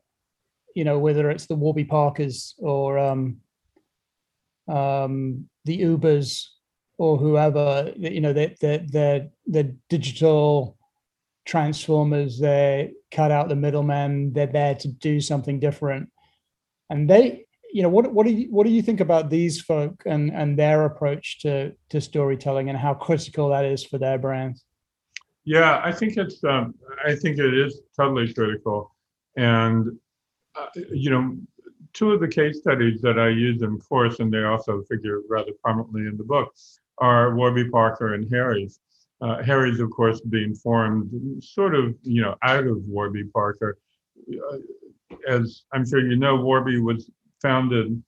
[0.75, 3.37] you know, whether it's the Warby Parkers or um,
[4.67, 6.47] um, the Ubers
[6.97, 10.77] or whoever, you know, they're, they're, they're, they're digital
[11.45, 12.39] transformers.
[12.39, 14.33] They cut out the middleman.
[14.33, 16.09] They're there to do something different.
[16.89, 17.44] And they,
[17.75, 20.57] you know, what, what do you, what do you think about these folk and, and
[20.57, 24.63] their approach to, to storytelling and how critical that is for their brands?
[25.43, 26.73] Yeah, I think it's, um,
[27.05, 28.95] I think it is totally critical.
[29.35, 29.91] And
[30.55, 31.35] uh, you know,
[31.91, 35.51] two of the case studies that I use in course, and they also figure rather
[35.61, 36.53] prominently in the book,
[36.99, 38.79] are Warby Parker and Harry's.
[39.19, 43.77] Uh, Harry's, of course, being formed sort of, you know, out of Warby Parker,
[45.27, 47.11] as I'm sure you know, Warby was
[47.45, 48.01] founded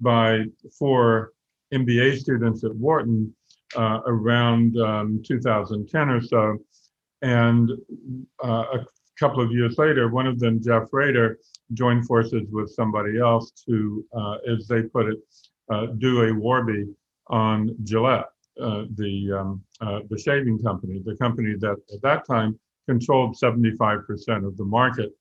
[0.00, 0.42] by
[0.76, 1.30] four
[1.72, 3.32] MBA students at Wharton
[3.76, 6.58] uh, around um, 2010 or so.
[7.22, 7.70] And
[8.42, 11.38] uh, a couple of years later, one of them, Jeff Raider,
[11.72, 15.18] joined forces with somebody else to, uh, as they put it,
[15.72, 16.86] uh, do a Warby
[17.28, 22.58] on Gillette, uh, the um, uh, the shaving company, the company that at that time
[22.88, 25.12] controlled 75% of the market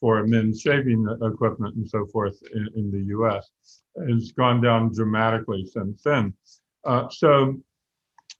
[0.00, 3.50] for men's shaving equipment and so forth in, in the U.S.
[3.96, 6.34] It's gone down dramatically since then.
[6.84, 7.56] Uh, so,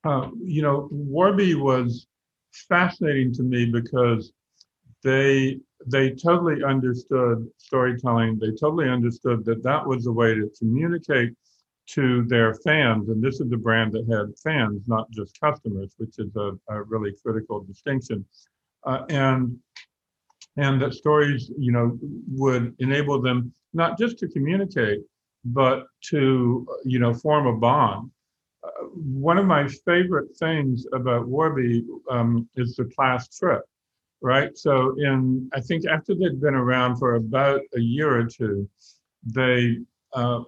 [0.05, 2.07] uh, you know, Warby was
[2.69, 4.33] fascinating to me because
[5.03, 8.39] they they totally understood storytelling.
[8.39, 11.35] They totally understood that that was a way to communicate
[11.91, 13.09] to their fans.
[13.09, 16.83] And this is a brand that had fans, not just customers, which is a, a
[16.83, 18.25] really critical distinction.
[18.85, 19.57] Uh, and
[20.59, 21.99] and that stories, you know,
[22.33, 25.01] would enable them not just to communicate,
[25.45, 28.11] but to, you know, form a bond.
[28.63, 33.63] Uh, one of my favorite things about Warby um, is the class trip
[34.21, 34.57] right?
[34.57, 38.69] So in I think after they'd been around for about a year or two,
[39.25, 39.79] they
[40.15, 40.43] uh,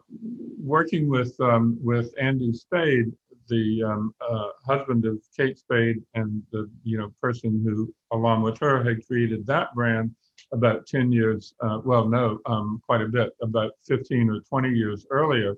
[0.59, 3.13] working with um, with Andy Spade,
[3.51, 8.59] the um, uh, husband of Kate Spade, and the you know person who, along with
[8.61, 10.15] her, had created that brand
[10.53, 11.55] about 10 years.
[11.61, 15.57] Uh, well, no, um, quite a bit, about 15 or 20 years earlier.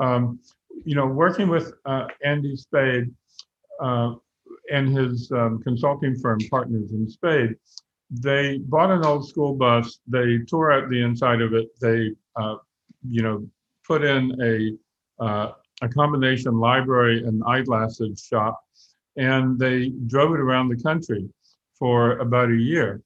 [0.00, 0.38] Um,
[0.84, 3.12] you know, working with uh, Andy Spade,
[3.80, 4.14] uh,
[4.70, 7.56] and his um, consulting firm partners in Spade,
[8.10, 9.98] they bought an old school bus.
[10.06, 11.68] They tore out the inside of it.
[11.80, 12.56] They, uh,
[13.08, 13.46] you know,
[13.86, 14.32] put in
[15.20, 18.60] a uh, a combination library and eyeglasses shop,
[19.16, 21.28] and they drove it around the country
[21.78, 23.02] for about a year.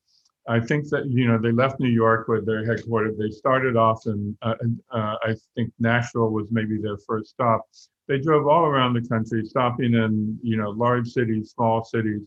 [0.49, 3.19] I think that you know they left New York where they're headquartered.
[3.19, 4.55] They started off in uh,
[4.91, 7.67] uh I think Nashville was maybe their first stop,
[8.09, 12.23] they drove all around the country, stopping in you know large cities, small cities,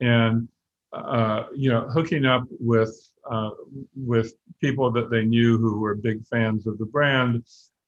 [0.00, 0.48] and
[0.92, 2.92] uh, you know hooking up with
[3.30, 3.50] uh,
[3.96, 7.44] with people that they knew who were big fans of the brand.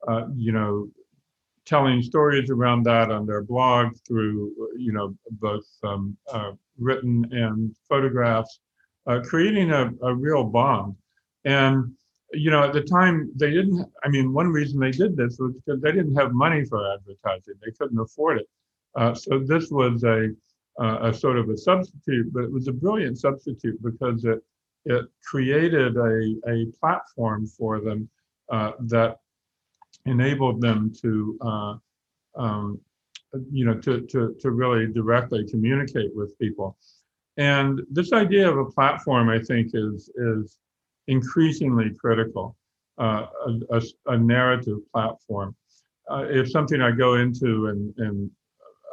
[0.06, 0.88] Uh, you know,
[1.64, 7.74] telling stories around that on their blog through you know both um, uh, written and
[7.88, 8.60] photographs,
[9.06, 10.94] uh, creating a, a real bond.
[11.44, 11.92] And
[12.32, 13.86] you know, at the time they didn't.
[14.04, 17.54] I mean, one reason they did this was because they didn't have money for advertising;
[17.64, 18.48] they couldn't afford it.
[18.94, 20.30] Uh, so this was a
[20.78, 24.42] a sort of a substitute, but it was a brilliant substitute because it
[24.84, 28.08] it created a a platform for them
[28.50, 29.18] uh, that
[30.06, 31.38] enabled them to.
[31.40, 31.74] Uh,
[32.34, 32.80] um,
[33.50, 36.76] you know, to, to, to really directly communicate with people.
[37.36, 40.58] And this idea of a platform, I think, is is
[41.08, 42.56] increasingly critical,
[42.98, 45.56] uh, a, a, a, narrative platform.
[46.10, 48.30] Uh, it's something I go into in, in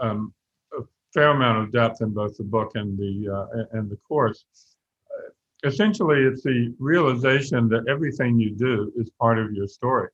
[0.01, 0.33] um,
[0.77, 0.83] a
[1.13, 4.45] fair amount of depth in both the book and the uh, and the course.
[5.65, 10.09] essentially, it's the realization that everything you do is part of your story,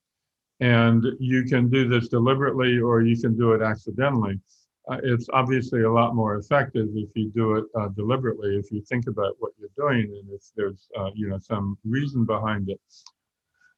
[0.62, 4.40] and you can do this deliberately or you can do it accidentally
[4.88, 8.82] uh, it's obviously a lot more effective if you do it uh, deliberately, if you
[8.82, 12.80] think about what you're doing and if there's, uh, you know, some reason behind it.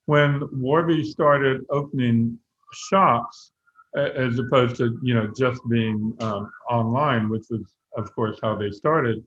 [0.06, 2.38] When Warby started opening
[2.74, 3.52] shops,
[3.96, 8.70] as opposed to, you know, just being um, online, which was, of course, how they
[8.70, 9.26] started,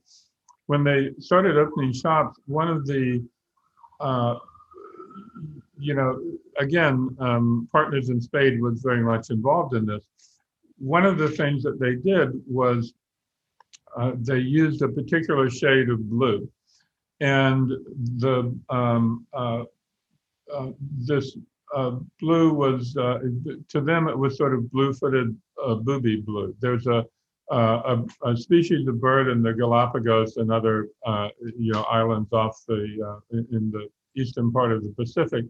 [0.67, 3.25] when they started opening shops, one of the
[3.99, 4.35] uh,
[5.81, 6.21] you know,
[6.57, 10.05] again, um, Partners in Spade was very much involved in this
[10.81, 12.93] one of the things that they did was
[13.95, 16.49] uh, they used a particular shade of blue.
[17.19, 17.69] And
[18.17, 19.65] the um, uh,
[20.51, 21.37] uh, this
[21.75, 23.19] uh, blue was, uh,
[23.69, 26.55] to them, it was sort of blue-footed uh, booby blue.
[26.59, 27.05] There's a,
[27.51, 30.89] a, a, species of bird in the Galapagos and other
[31.57, 35.45] you know, islands off the, in the eastern part of the Pacific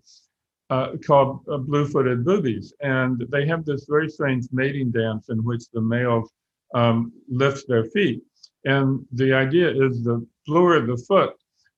[0.70, 5.64] uh, called uh, blue-footed boobies, and they have this very strange mating dance in which
[5.74, 6.32] the males
[6.74, 8.22] um, lift their feet.
[8.64, 11.34] And the idea is the bluer the foot,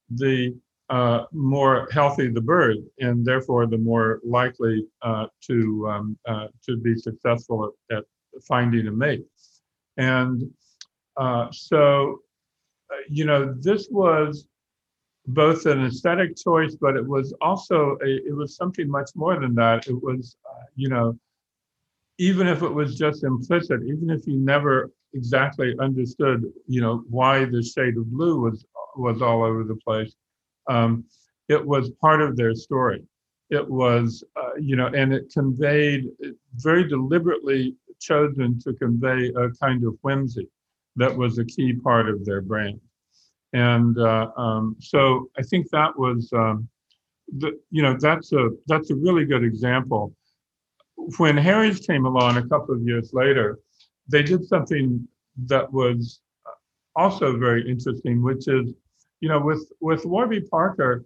[0.10, 0.56] the
[0.90, 6.78] uh, more healthy the bird, and therefore the more likely uh, to um, uh, to
[6.78, 8.04] be successful at, at,
[8.48, 9.26] finding a mate.
[9.98, 10.52] And
[11.18, 12.20] uh, so,
[13.10, 14.48] you know, this was
[15.28, 19.56] both an aesthetic choice, but it was also a, it was something much more than
[19.56, 19.88] that.
[19.88, 21.18] It was, uh, you know,
[22.18, 27.46] even if it was just implicit, even if you never exactly understood, you know, why
[27.46, 28.66] the shade of blue was
[28.96, 30.14] was all over the place,
[30.70, 31.04] um,
[31.50, 33.04] it was part of their story.
[33.50, 36.10] It was, uh, you know, and it conveyed
[36.56, 40.48] very deliberately chosen to convey a kind of whimsy
[40.96, 42.80] that was a key part of their brand.
[43.54, 46.68] And uh, um, so I think that was, um,
[47.38, 50.14] the, you know, that's a that's a really good example.
[51.18, 53.60] When Harry's came along a couple of years later,
[54.08, 55.08] they did something
[55.45, 56.20] that was
[56.95, 58.74] also very interesting, which is,
[59.20, 61.06] you know, with with Warby Parker,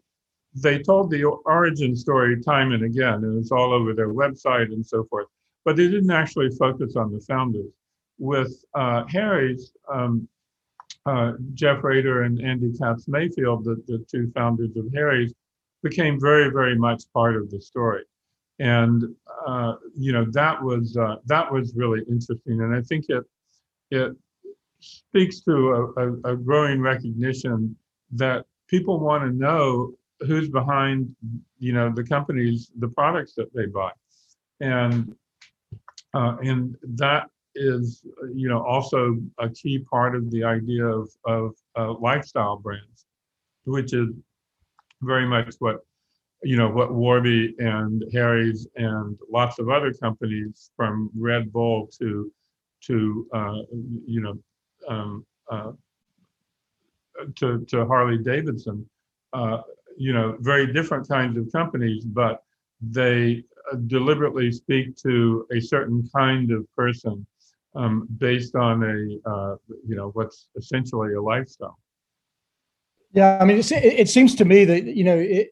[0.53, 4.85] they told the origin story time and again, and it's all over their website and
[4.85, 5.27] so forth.
[5.65, 7.71] But they didn't actually focus on the founders.
[8.19, 10.27] With uh, Harry's, um,
[11.07, 15.33] uh, Jeff Raider and Andy Katz Mayfield, the, the two founders of Harry's,
[15.81, 18.03] became very, very much part of the story.
[18.59, 23.23] And uh, you know that was uh, that was really interesting, and I think it
[23.91, 24.13] it
[24.79, 27.75] speaks to a, a, a growing recognition
[28.13, 31.15] that people want to know who's behind
[31.59, 33.91] you know the companies the products that they buy
[34.59, 35.15] and
[36.15, 38.03] uh, and that is
[38.33, 43.05] you know also a key part of the idea of of uh, lifestyle brands
[43.65, 44.09] which is
[45.01, 45.79] very much what
[46.43, 52.31] you know what warby and harry's and lots of other companies from red bull to
[52.81, 53.59] to uh,
[54.05, 54.37] you know
[54.87, 55.71] um, uh,
[57.35, 58.87] to, to Harley Davidson,
[59.33, 59.61] uh,
[59.97, 62.43] you know, very different kinds of companies, but
[62.81, 67.25] they uh, deliberately speak to a certain kind of person
[67.75, 69.55] um, based on a, uh,
[69.87, 71.77] you know, what's essentially a lifestyle.
[73.13, 75.49] Yeah, I mean, it, it seems to me that, you know, it,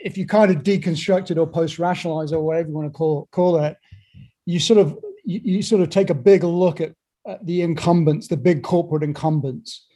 [0.00, 3.52] if you kind of deconstruct it or post-rationalize or whatever you want to call call
[3.52, 3.76] that,
[4.46, 6.92] you sort of you, you sort of take a big look at
[7.28, 9.86] uh, the incumbents, the big corporate incumbents,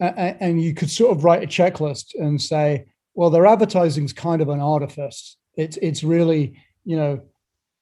[0.00, 4.12] uh, and you could sort of write a checklist and say, well, their advertising is
[4.12, 5.36] kind of an artifice.
[5.56, 7.22] It's it's really you know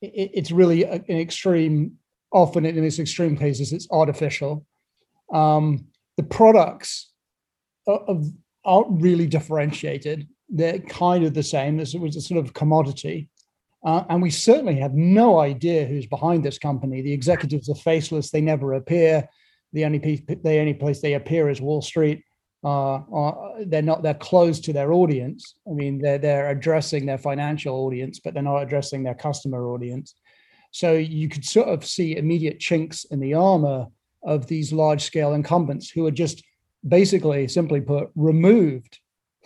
[0.00, 1.98] it, it's really an extreme.
[2.32, 4.64] Often in its extreme cases, it's artificial.
[5.32, 7.10] Um, the products
[7.86, 8.20] are,
[8.64, 10.28] aren't really differentiated.
[10.48, 11.76] They're kind of the same.
[11.76, 13.28] This was a sort of commodity.
[13.84, 17.02] Uh, and we certainly have no idea who's behind this company.
[17.02, 19.28] The executives are faceless; they never appear.
[19.72, 22.22] The only piece, the only place they appear is Wall Street.
[22.64, 23.34] Uh, uh,
[23.66, 25.56] they're not they're closed to their audience.
[25.68, 30.14] I mean, they're they're addressing their financial audience, but they're not addressing their customer audience.
[30.72, 33.86] So you could sort of see immediate chinks in the armor
[34.24, 36.42] of these large scale incumbents who are just
[36.86, 38.98] basically, simply put, removed,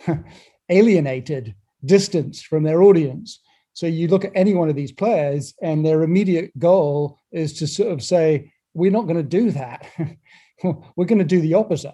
[0.69, 1.53] alienated,
[1.85, 3.39] distanced from their audience
[3.77, 7.67] so you look at any one of these players, and their immediate goal is to
[7.67, 9.85] sort of say, "We're not going to do that.
[10.63, 11.93] we're going to do the opposite."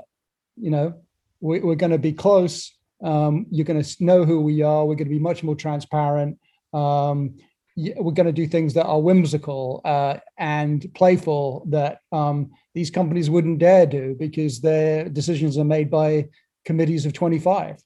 [0.56, 0.94] You know,
[1.42, 2.74] we, are going to be close.
[3.04, 4.86] Um, you're going to know who we are.
[4.86, 6.40] We're going to be much more transparent.
[6.72, 7.36] Um,
[7.76, 13.30] we're going to do things that are whimsical uh, and playful that um, these companies
[13.30, 16.28] wouldn't dare do because their decisions are made by
[16.66, 17.78] committees of 25.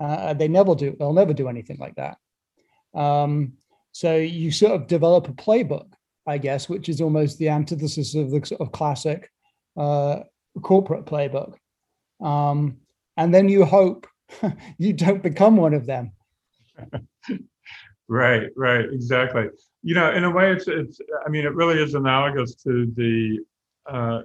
[0.00, 0.94] Uh, they never do.
[0.98, 2.18] They'll never do anything like that.
[2.94, 3.54] Um,
[3.92, 5.92] so you sort of develop a playbook,
[6.26, 9.30] I guess, which is almost the antithesis of the sort of classic
[9.76, 10.20] uh,
[10.62, 11.54] corporate playbook.
[12.20, 12.78] Um,
[13.16, 14.06] and then you hope
[14.78, 16.12] you don't become one of them.
[18.12, 19.46] right, right, exactly.
[19.82, 21.00] You know, in a way, it's it's.
[21.26, 23.38] I mean, it really is analogous to the,
[23.90, 24.20] uh,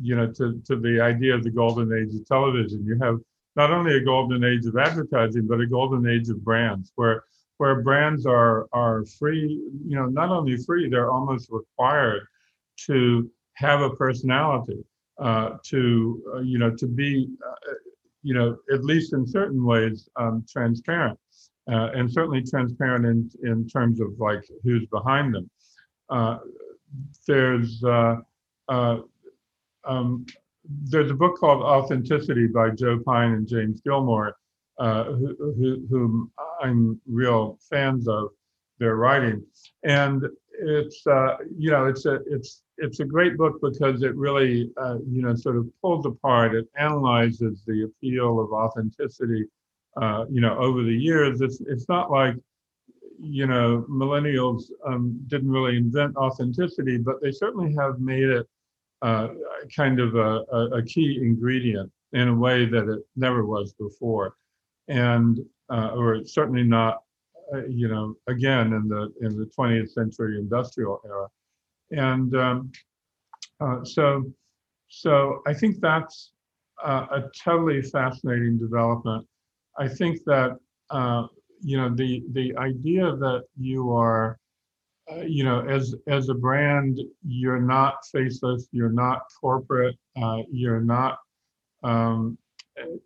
[0.00, 2.84] you know, to to the idea of the golden age of television.
[2.86, 3.18] You have
[3.56, 7.24] not only a golden age of advertising, but a golden age of brands, where
[7.58, 9.60] where brands are are free,
[9.90, 12.22] you know, not only free, they're almost required
[12.86, 14.84] to have a personality,
[15.18, 17.74] uh, to uh, you know, to be, uh,
[18.22, 21.18] you know, at least in certain ways, um, transparent,
[21.70, 25.50] uh, and certainly transparent in in terms of like who's behind them.
[26.08, 26.38] Uh,
[27.26, 28.16] there's uh,
[29.84, 30.26] um,
[30.84, 34.36] there's a book called Authenticity by Joe Pine and James Gilmore
[34.78, 38.28] uh, who, who, whom I'm real fans of
[38.78, 39.42] their writing,
[39.84, 40.26] and
[40.60, 44.98] it's uh, you know it's a it's it's a great book because it really uh,
[45.08, 49.46] you know sort of pulls apart it analyzes the appeal of authenticity
[50.00, 52.34] uh, you know over the years it's it's not like
[53.18, 58.46] you know millennials um, didn't really invent authenticity but they certainly have made it
[59.02, 59.28] uh,
[59.74, 60.40] kind of a,
[60.72, 64.34] a, key ingredient in a way that it never was before
[64.88, 65.40] and
[65.70, 67.02] uh, or certainly not,
[67.54, 71.28] uh, you know, again in the in the 20th century industrial era,
[71.90, 72.72] and um,
[73.60, 74.24] uh, so
[74.88, 76.32] so I think that's
[76.84, 79.26] a totally fascinating development.
[79.78, 80.56] I think that
[80.90, 81.26] uh,
[81.60, 84.38] you know, the the idea that you are,
[85.10, 90.80] uh, you know, as as a brand, you're not faceless, you're not corporate, uh, you're
[90.80, 91.18] not,
[91.82, 92.36] um,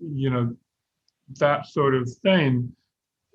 [0.00, 0.54] you know,
[1.38, 2.72] that sort of thing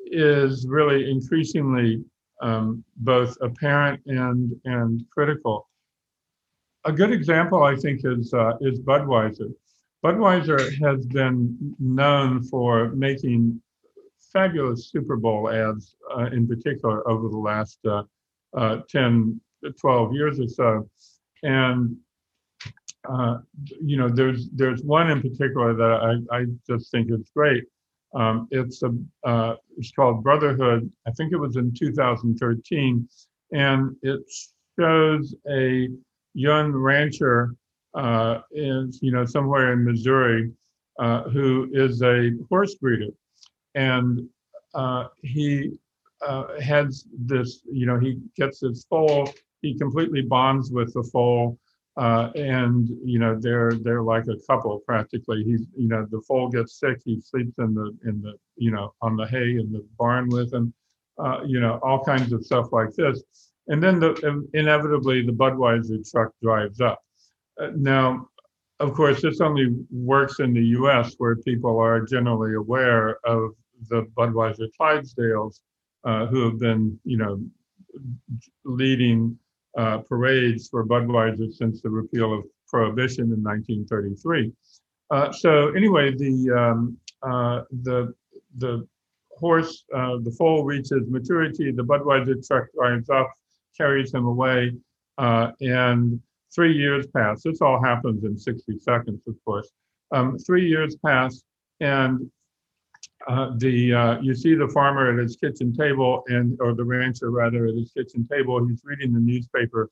[0.07, 2.03] is really increasingly
[2.41, 5.69] um, both apparent and and critical.
[6.83, 9.51] A good example, I think, is uh, is Budweiser.
[10.03, 13.61] Budweiser has been known for making
[14.31, 18.03] fabulous Super Bowl ads, uh, in particular, over the last uh,
[18.55, 19.39] uh, 10,
[19.79, 20.89] 12 years or so.
[21.43, 21.97] And
[23.09, 23.37] uh,
[23.83, 27.63] you know, there's there's one in particular that I, I just think is great.
[28.13, 30.91] Um, it's a uh, it's called Brotherhood.
[31.07, 33.07] I think it was in 2013,
[33.51, 34.21] and it
[34.79, 35.89] shows a
[36.33, 37.55] young rancher
[37.95, 40.51] uh, in you know somewhere in Missouri
[40.99, 43.11] uh, who is a horse breeder,
[43.75, 44.27] and
[44.73, 45.71] uh, he
[46.21, 49.33] uh, has this you know he gets his foal.
[49.61, 51.57] He completely bonds with the foal
[51.97, 55.43] uh, and you know they're they're like a couple practically.
[55.43, 58.93] He's you know the foal gets sick, he sleeps in the in the you know
[59.01, 60.73] on the hay in the barn with him,
[61.17, 63.23] uh, you know all kinds of stuff like this,
[63.67, 67.01] and then the inevitably the Budweiser truck drives up.
[67.59, 68.27] Uh, now,
[68.79, 71.15] of course, this only works in the U.S.
[71.17, 73.51] where people are generally aware of
[73.89, 75.59] the Budweiser Clydesdales,
[76.03, 77.41] uh, who have been you know
[78.65, 79.37] leading
[79.77, 84.51] uh, parades for Budweiser since the repeal of prohibition in 1933.
[85.11, 88.13] Uh, so anyway, the um, uh, the
[88.57, 88.85] the
[89.37, 91.71] horse, uh, the foal reaches maturity.
[91.71, 93.31] The Budweiser truck drives up,
[93.77, 94.73] carries him away,
[95.17, 96.19] and
[96.53, 97.43] three years pass.
[97.43, 99.69] This all happens in 60 seconds, of course.
[100.13, 101.43] Um, three years pass,
[101.79, 102.29] and
[103.27, 107.31] uh, the uh, you see the farmer at his kitchen table and or the rancher
[107.31, 109.89] rather at his kitchen table he's reading the newspaper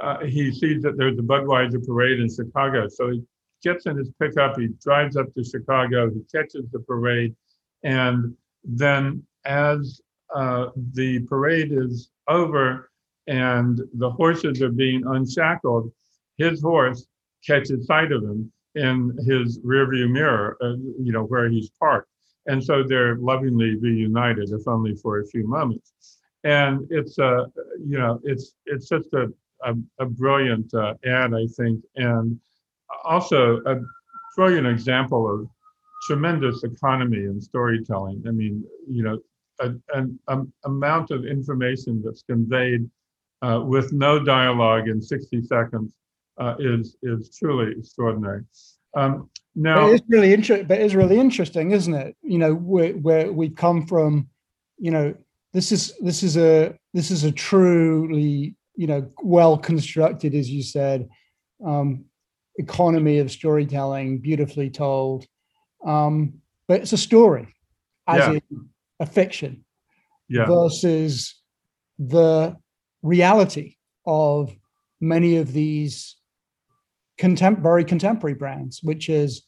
[0.00, 3.22] uh, he sees that there's a budweiser parade in chicago so he
[3.62, 7.34] gets in his pickup he drives up to chicago he catches the parade
[7.82, 10.00] and then as
[10.34, 12.89] uh, the parade is over
[13.30, 15.90] and the horses are being unshackled
[16.36, 17.06] his horse
[17.46, 20.76] catches sight of him in his rearview mirror uh,
[21.06, 22.10] you know where he's parked
[22.46, 25.92] and so they're lovingly reunited, if only for a few moments.
[26.44, 27.46] And it's a, uh,
[27.78, 29.32] you know, it's it's just a
[29.64, 32.38] a, a brilliant uh, ad, I think, and
[33.04, 33.76] also a
[34.36, 35.48] brilliant example of
[36.06, 38.24] tremendous economy and storytelling.
[38.26, 39.18] I mean, you know,
[39.92, 40.18] an
[40.64, 42.88] amount of information that's conveyed
[43.42, 45.92] uh, with no dialogue in 60 seconds
[46.38, 48.42] uh, is is truly extraordinary.
[48.96, 50.66] Um, now, but it's really interesting.
[50.66, 52.16] But it's really interesting, isn't it?
[52.22, 54.28] You know, where where we come from.
[54.78, 55.14] You know,
[55.52, 60.62] this is this is a this is a truly you know well constructed, as you
[60.62, 61.08] said,
[61.64, 62.06] um,
[62.56, 65.26] economy of storytelling, beautifully told.
[65.84, 67.54] Um, but it's a story,
[68.06, 68.32] as yeah.
[68.32, 68.68] in
[69.00, 69.64] a fiction,
[70.28, 70.46] yeah.
[70.46, 71.34] versus
[71.98, 72.56] the
[73.02, 73.76] reality
[74.06, 74.54] of
[75.00, 76.16] many of these
[77.18, 79.42] contemporary contemporary brands, which is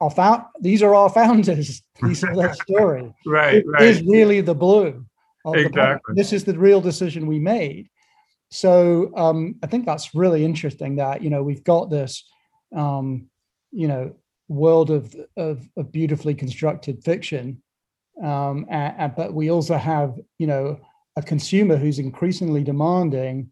[0.00, 1.82] our found these are our founders.
[2.02, 3.14] These are their story.
[3.24, 3.82] right, it right.
[3.82, 5.04] is really the blue.
[5.46, 6.00] exactly.
[6.08, 7.88] The, this is the real decision we made.
[8.50, 12.24] So um, I think that's really interesting that you know we've got this
[12.74, 13.28] um,
[13.70, 14.14] you know
[14.48, 17.62] world of of, of beautifully constructed fiction,
[18.22, 20.80] um, and, and, but we also have you know
[21.16, 23.50] a consumer who's increasingly demanding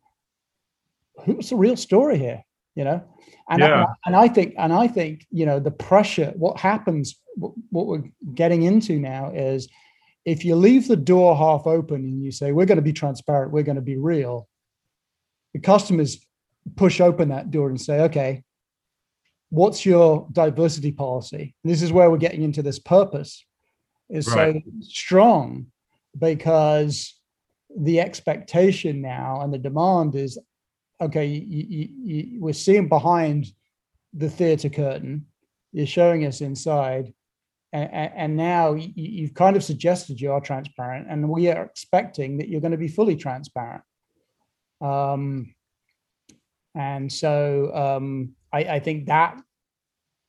[1.24, 2.42] who's the real story here
[2.74, 3.02] you know
[3.48, 3.84] and, yeah.
[3.84, 8.04] I, and I think and I think you know the pressure what happens what, we're
[8.34, 9.68] getting into now is
[10.24, 13.52] if you leave the door half open and you say we're going to be transparent
[13.52, 14.48] we're going to be real
[15.52, 16.24] the customers
[16.76, 18.42] push open that door and say okay
[19.50, 23.44] what's your diversity policy and this is where we're getting into this purpose
[24.08, 24.54] is right.
[24.54, 25.66] so strong
[26.18, 27.19] because
[27.78, 30.38] the expectation now and the demand is
[31.00, 33.46] okay, you, you, you, we're seeing behind
[34.12, 35.26] the theater curtain.
[35.72, 37.12] You're showing us inside,
[37.72, 42.38] and, and now you, have kind of suggested you are transparent, and we are expecting
[42.38, 43.82] that you're going to be fully transparent.
[44.80, 45.54] Um,
[46.74, 49.40] and so um, I, I think that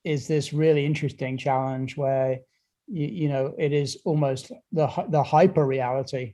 [0.03, 2.39] is this really interesting challenge where
[2.87, 6.33] you, you know it is almost the the hyper reality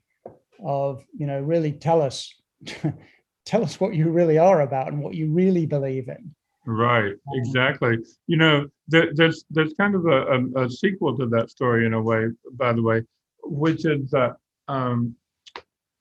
[0.64, 2.34] of you know really tell us
[3.46, 6.34] tell us what you really are about and what you really believe in.
[6.66, 7.98] Right, um, exactly.
[8.28, 11.94] You know, there, there's there's kind of a, a, a, sequel to that story in
[11.94, 12.28] a way.
[12.54, 13.04] By the way,
[13.44, 14.36] which is that
[14.68, 15.16] um,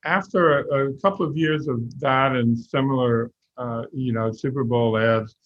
[0.04, 4.98] after a, a, couple of years of that and similar, uh, you know, Super Bowl
[4.98, 5.36] ads,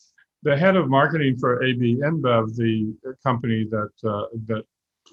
[0.42, 4.64] the head of marketing for AB InBev, the company that uh, that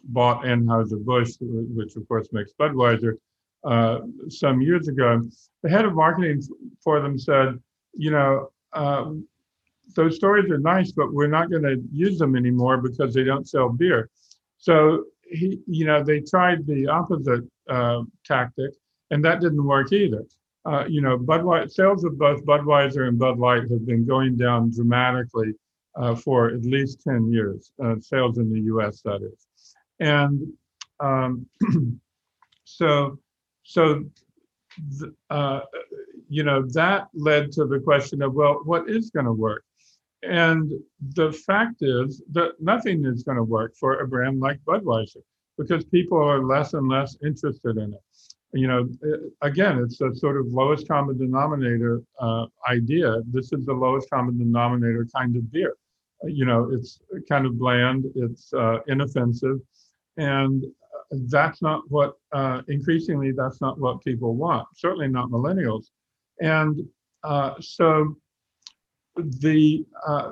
[0.06, 3.18] bought Anheuser Busch, which of course makes Budweiser,
[3.64, 4.00] uh,
[4.30, 5.22] some years ago,
[5.64, 6.42] the head of marketing
[6.84, 7.60] for them said,
[7.94, 9.28] you know, um,
[9.96, 13.48] those stories are nice, but we're not going to use them anymore because they don't
[13.48, 14.10] sell beer.
[14.58, 18.72] So he, you know, they tried the opposite uh, tactic,
[19.12, 20.24] and that didn't work either.
[20.66, 24.72] Uh, you know, Budweiser sales of both Budweiser and Bud Light have been going down
[24.72, 25.54] dramatically
[25.96, 27.72] uh, for at least ten years.
[27.84, 29.02] Uh, sales in the U.S.
[29.04, 29.48] that is,
[30.00, 30.52] and
[31.00, 31.46] um,
[32.66, 33.18] so
[33.68, 34.06] so
[35.30, 35.60] uh,
[36.30, 39.64] you know that led to the question of well, what is going to work?
[40.24, 40.72] And
[41.16, 45.22] the fact is that nothing is going to work for a brand like Budweiser
[45.58, 48.02] because people are less and less interested in it.
[48.54, 48.90] You know,
[49.42, 53.18] again, it's a sort of lowest common denominator uh, idea.
[53.34, 55.76] This is the lowest common denominator kind of beer.
[56.24, 59.60] You know, it's kind of bland, it's uh, inoffensive,
[60.16, 60.64] and
[61.12, 65.86] that's not what, uh, increasingly, that's not what people want, certainly not millennials.
[66.42, 66.88] And
[67.24, 68.18] uh, so,
[69.18, 70.32] the uh,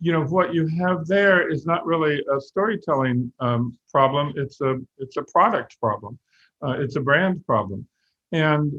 [0.00, 4.78] you know what you have there is not really a storytelling um, problem it's a
[4.98, 6.18] it's a product problem
[6.64, 7.86] uh, it's a brand problem
[8.32, 8.72] and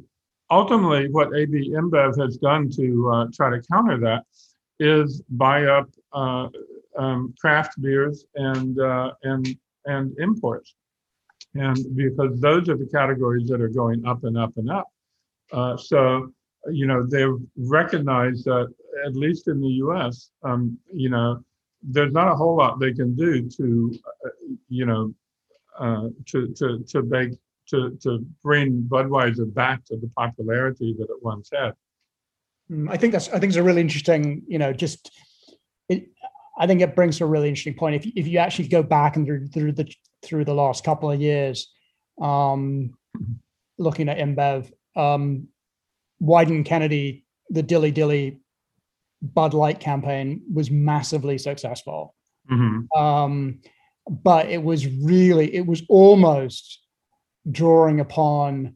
[0.49, 4.23] ultimately what ab inbev has done to uh, try to counter that
[4.79, 6.47] is buy up uh,
[6.97, 8.79] um, craft beers and
[9.23, 9.55] and
[9.85, 10.75] and imports
[11.55, 14.87] and because those are the categories that are going up and up and up
[15.53, 16.31] uh, so
[16.69, 18.73] you know they've recognized that
[19.05, 21.43] at least in the U.S., um, you know,
[21.81, 24.29] there's not a whole lot they can do to, uh,
[24.69, 25.13] you know,
[25.79, 27.31] uh, to to to make
[27.67, 31.73] to to bring Budweiser back to the popularity that it once had.
[32.69, 35.11] Mm, I think that's I think it's a really interesting, you know, just
[35.89, 36.09] it.
[36.57, 37.95] I think it brings a really interesting point.
[37.95, 39.91] If if you actually go back and through, through the
[40.23, 41.71] through the last couple of years,
[42.21, 42.97] um,
[43.77, 45.47] looking at InBev, um,
[46.21, 48.39] Wieden+Kennedy, the Dilly Dilly
[49.21, 52.15] Bud Light campaign was massively successful.
[52.51, 52.99] Mm-hmm.
[52.99, 53.59] Um,
[54.07, 56.79] but it was really, it was almost
[57.49, 58.75] drawing upon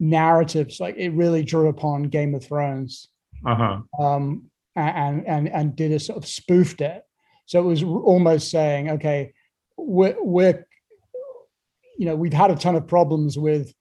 [0.00, 0.80] narratives.
[0.80, 3.08] Like it really drew upon Game of Thrones.
[3.46, 3.80] Uh-huh.
[3.98, 7.02] Um, and, and, and did a sort of spoofed it.
[7.46, 9.32] So it was almost saying, okay,
[9.78, 10.66] we're, we're,
[11.98, 13.72] you know, we've had a ton of problems with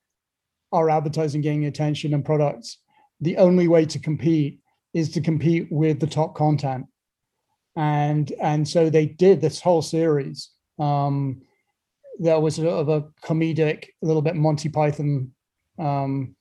[0.71, 2.77] our advertising getting attention and products.
[3.21, 4.59] The only way to compete
[4.93, 6.85] is to compete with the top content
[7.77, 11.39] and and so they did this whole series um
[12.19, 15.31] there was sort of a comedic a little bit monty python
[15.79, 16.35] um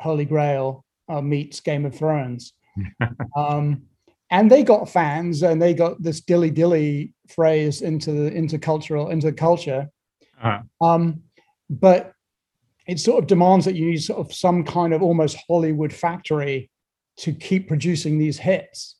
[0.00, 2.54] holy grail uh, meets game of thrones
[3.36, 3.82] um
[4.30, 8.58] and they got fans and they got this dilly dilly phrase into the intercultural into
[8.58, 9.88] cultural into culture
[10.40, 10.60] uh-huh.
[10.80, 11.22] um
[11.68, 12.12] but
[12.86, 16.70] it sort of demands that you need sort of some kind of almost hollywood factory
[17.20, 18.96] to keep producing these hits,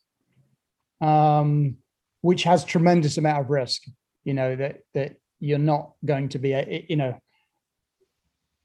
[1.00, 1.76] um,
[2.20, 3.82] which has tremendous amount of risk.
[4.24, 7.18] You know that that you're not going to be, a, you know,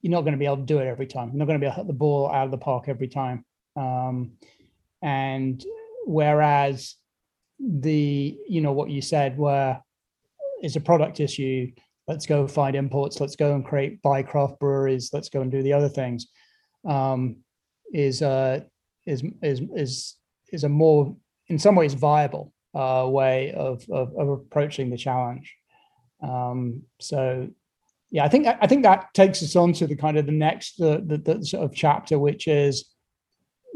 [0.01, 1.29] you're not going to be able to do it every time.
[1.29, 3.07] You're not going to be able to hit the ball out of the park every
[3.07, 3.45] time.
[3.77, 4.33] Um,
[5.01, 5.63] and
[6.05, 6.95] whereas
[7.59, 9.81] the, you know, what you said, where
[10.61, 11.71] it's a product issue,
[12.07, 15.61] let's go find imports, let's go and create buy craft breweries, let's go and do
[15.61, 16.27] the other things.
[16.87, 17.37] Um,
[17.93, 18.61] is uh,
[19.05, 20.15] is is is
[20.51, 21.15] is a more
[21.47, 25.55] in some ways viable uh, way of, of, of approaching the challenge.
[26.21, 27.47] Um, so
[28.11, 30.77] yeah, I think I think that takes us on to the kind of the next
[30.77, 32.94] the, the, the sort of chapter, which is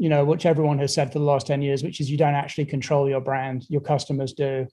[0.00, 2.34] you know which everyone has said for the last 10 years which is you don't
[2.34, 4.66] actually control your brand your customers do.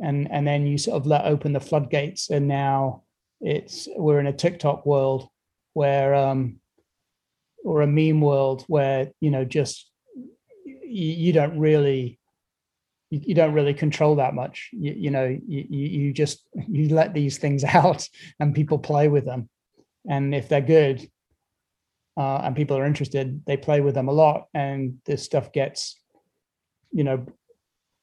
[0.00, 3.02] And and then you sort of let open the floodgates and now
[3.40, 5.28] it's we're in a tiktok world
[5.72, 6.60] where um
[7.64, 9.90] or a meme world where you know just
[10.64, 12.20] you, you don't really
[13.10, 14.68] you, you, don't really control that much.
[14.72, 18.08] You, you know you, you just you let these things out
[18.38, 19.48] and people play with them.
[20.08, 21.08] And if they're good
[22.18, 25.98] uh, and people are interested they play with them a lot and this stuff gets
[26.92, 27.24] you know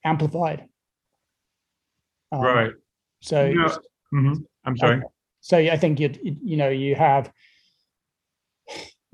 [0.03, 0.65] amplified
[2.31, 2.71] um, right
[3.21, 3.51] so
[4.13, 4.33] mm-hmm.
[4.63, 5.01] i'm sorry
[5.41, 7.31] so i think you you know you have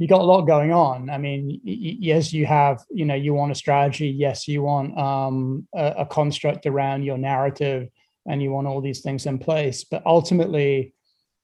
[0.02, 1.12] you got a lot going on.
[1.12, 4.10] I mean, yes, you have, you know, you want a strategy.
[4.10, 7.88] Yes, you want um, a, a, construct around your narrative,
[8.28, 9.84] and you want all these things in place.
[9.84, 10.95] But ultimately,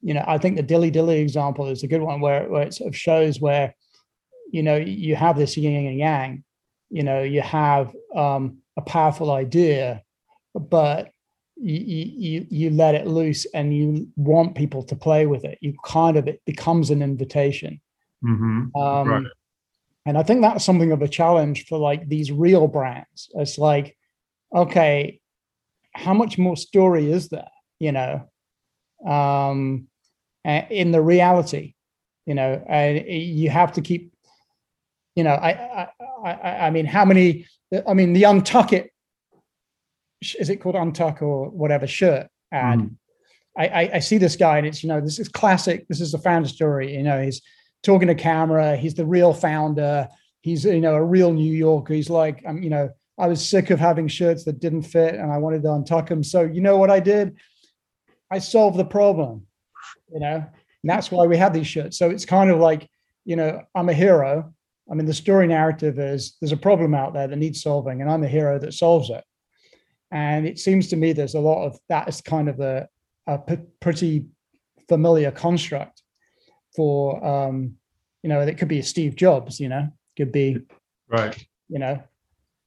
[0.07, 2.73] you know, I think the Dilly Dilly example is a good one where, where it
[2.73, 3.75] sort of shows where,
[4.53, 6.45] you know, you have this yin and yang,
[6.89, 10.01] you know, you have um, a powerful idea,
[10.55, 11.09] but
[11.57, 15.57] you, you you let it loose and you want people to play with it.
[15.59, 17.81] You kind of it becomes an invitation.
[18.23, 18.79] Mm-hmm.
[18.79, 19.25] Um, right.
[20.05, 23.29] And I think that's something of a challenge for like these real brands.
[23.35, 23.97] It's like,
[24.55, 25.19] okay,
[25.91, 27.51] how much more story is there?
[27.77, 28.29] You know,
[29.05, 29.89] um,
[30.47, 31.73] in the reality,
[32.25, 34.13] you know, and you have to keep,
[35.15, 35.87] you know, I, I,
[36.23, 37.45] I, I mean, how many?
[37.85, 38.91] I mean, the untuck it
[40.21, 42.79] is it called untuck or whatever shirt ad.
[42.79, 42.95] Mm.
[43.57, 45.87] I, I, I see this guy and it's you know this is classic.
[45.87, 46.95] This is the founder story.
[46.95, 47.41] You know, he's
[47.83, 48.77] talking to camera.
[48.77, 50.07] He's the real founder.
[50.41, 51.93] He's you know a real New Yorker.
[51.93, 55.31] He's like I'm you know I was sick of having shirts that didn't fit and
[55.31, 56.23] I wanted to untuck them.
[56.23, 57.35] So you know what I did?
[58.29, 59.46] I solved the problem
[60.11, 61.97] you know, and that's why we have these shirts.
[61.97, 62.89] So it's kind of like,
[63.25, 64.53] you know, I'm a hero.
[64.89, 68.09] I mean, the story narrative is there's a problem out there that needs solving, and
[68.09, 69.23] I'm the hero that solves it.
[70.11, 72.87] And it seems to me there's a lot of that is kind of a,
[73.27, 74.27] a p- pretty
[74.87, 76.01] familiar construct
[76.75, 77.73] for, um,
[78.23, 80.61] you know, it could be a Steve Jobs, you know, could be,
[81.09, 82.01] right, you know,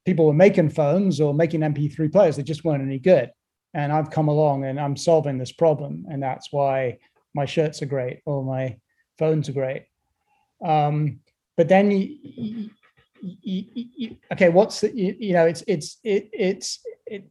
[0.05, 3.31] people were making phones or making MP3 players, they just weren't any good.
[3.73, 6.99] And I've come along and I'm solving this problem, and that's why
[7.33, 8.77] my shirts are great or my
[9.17, 9.85] phones are great.
[10.63, 11.19] Um,
[11.57, 12.69] but then you,
[13.21, 17.27] you, you, okay, what's the, you, know, it's, it's, it, it's, it,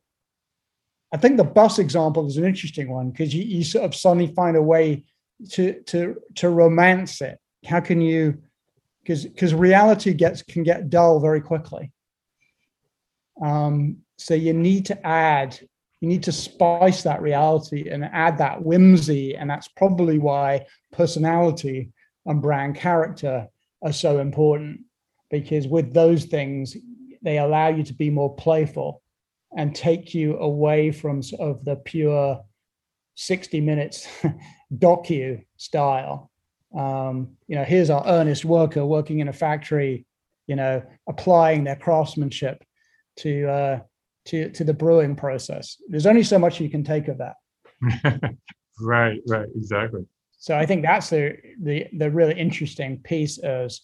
[1.13, 4.33] I think the bus example is an interesting one because you, you sort of suddenly
[4.35, 5.05] find a way
[5.51, 7.39] to, to, to romance it.
[7.67, 8.39] How can you,
[9.03, 11.91] because, because reality gets, can get dull very quickly.
[13.43, 15.59] Um, so you need to add
[16.01, 19.37] you need to spice that reality and add that whimsy.
[19.37, 21.93] And that's probably why personality
[22.27, 23.49] and brand character
[23.83, 24.81] are so important
[25.31, 26.77] because with those things,
[27.23, 29.03] they allow you to be more playful
[29.57, 32.41] and take you away from sort of the pure
[33.17, 34.09] 60 minutes
[34.75, 36.31] docu style.
[36.77, 40.07] Um, you know, here's our earnest worker working in a factory,
[40.47, 42.65] you know, applying their craftsmanship
[43.19, 43.81] to uh,
[44.27, 45.77] to to the brewing process.
[45.89, 47.37] There's only so much you can take of that.
[48.81, 50.07] right, right, exactly.
[50.39, 53.83] So I think that's the the the really interesting piece is,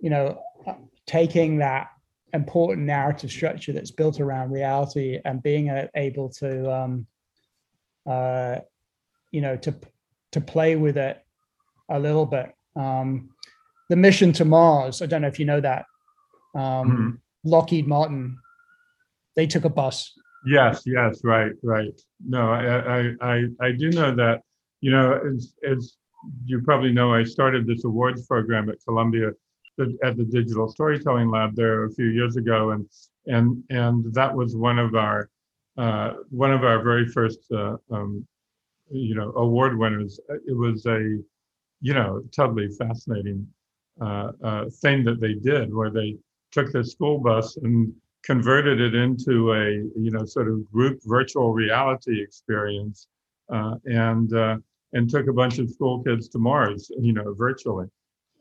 [0.00, 0.40] you know,
[1.06, 1.88] taking that
[2.32, 7.06] important narrative structure that's built around reality and being able to, um,
[8.06, 8.58] uh,
[9.30, 9.74] you know, to
[10.32, 11.22] to play with it
[11.88, 12.54] a little bit.
[12.74, 13.30] Um,
[13.88, 15.02] the mission to Mars.
[15.02, 15.84] I don't know if you know that.
[16.54, 17.10] Um, mm-hmm.
[17.44, 18.38] Lockheed Martin
[19.36, 20.12] they took a bus.
[20.46, 22.00] Yes, yes, right, right.
[22.26, 24.42] No, I, I, I, I do know that.
[24.80, 25.96] You know, as, as
[26.44, 29.30] you probably know, I started this awards program at Columbia,
[30.02, 32.88] at the Digital Storytelling Lab there a few years ago, and
[33.26, 35.28] and and that was one of our
[35.76, 38.26] uh, one of our very first uh, um,
[38.90, 40.20] you know award winners.
[40.28, 41.18] It was a
[41.80, 43.46] you know totally fascinating
[44.00, 46.16] uh, uh thing that they did, where they
[46.52, 47.92] took the school bus and
[48.26, 53.06] converted it into a you know sort of group virtual reality experience
[53.52, 54.56] uh, and uh,
[54.92, 57.86] and took a bunch of school kids to Mars you know virtually.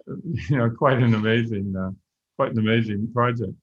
[0.49, 1.91] You know quite an amazing uh,
[2.37, 3.53] quite an amazing project.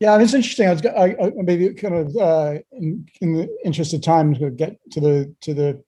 [0.00, 0.68] Yeah it's interesting.
[0.68, 4.50] I was I, I maybe kind of uh, in, in, the interest of time to
[4.50, 5.84] get to the to the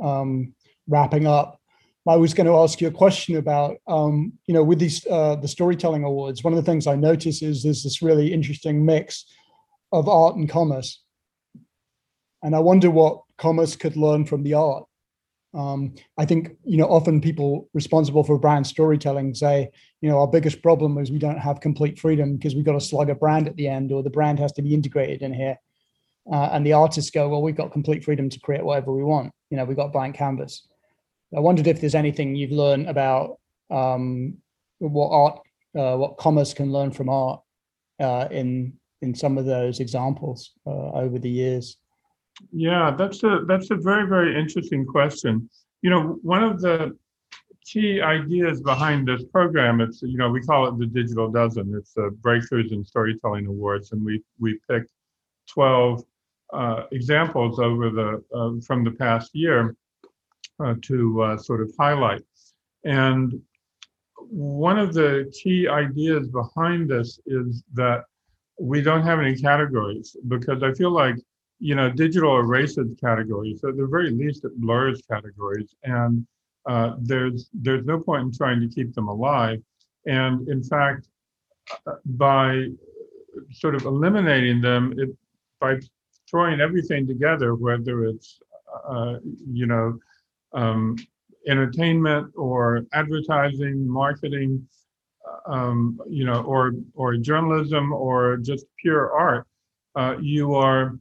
[0.00, 0.54] um,
[0.86, 1.60] wrapping up
[2.06, 5.36] I was going to ask you a question about, um, you know, with these uh,
[5.36, 6.44] the storytelling awards.
[6.44, 9.24] One of the things I notice is there's this really interesting mix
[9.90, 11.02] of art and commerce,
[12.42, 14.84] and I wonder what commerce could learn from the art.
[15.54, 19.70] Um, I think you know often people responsible for brand storytelling say,
[20.02, 22.80] you know, our biggest problem is we don't have complete freedom because we've got to
[22.80, 25.56] slug a brand at the end, or the brand has to be integrated in here.
[26.30, 29.30] Uh, and the artists go, well, we've got complete freedom to create whatever we want.
[29.50, 30.66] You know, we've got blank canvas.
[31.36, 33.38] I wondered if there's anything you've learned about
[33.70, 34.36] um,
[34.78, 35.40] what art,
[35.76, 37.40] uh, what commerce can learn from art
[38.00, 41.76] uh, in in some of those examples uh, over the years.
[42.52, 45.48] Yeah, that's a that's a very very interesting question.
[45.82, 46.96] You know, one of the
[47.64, 51.74] key ideas behind this program, it's you know we call it the Digital Dozen.
[51.76, 54.90] It's the Breakthroughs in Storytelling Awards, and we we picked
[55.48, 56.04] twelve
[56.52, 59.76] uh, examples over the uh, from the past year
[60.62, 62.22] uh, to uh, sort of highlight.
[62.84, 63.40] And
[64.16, 68.04] one of the key ideas behind this is that
[68.60, 71.16] we don't have any categories because I feel like
[71.64, 73.60] you know, digital erases categories.
[73.60, 76.26] So at the very least, it blurs categories, and
[76.66, 79.62] uh, there's there's no point in trying to keep them alive.
[80.06, 81.08] And in fact,
[81.86, 82.66] uh, by
[83.52, 85.10] sort of eliminating them, it
[85.60, 85.78] by
[86.28, 88.38] throwing everything together, whether it's
[88.86, 89.16] uh,
[89.50, 89.98] you know
[90.54, 90.96] um,
[91.46, 94.66] entertainment or advertising, marketing,
[95.46, 99.46] um, you know, or or journalism or just pure art,
[99.96, 100.98] uh, you are,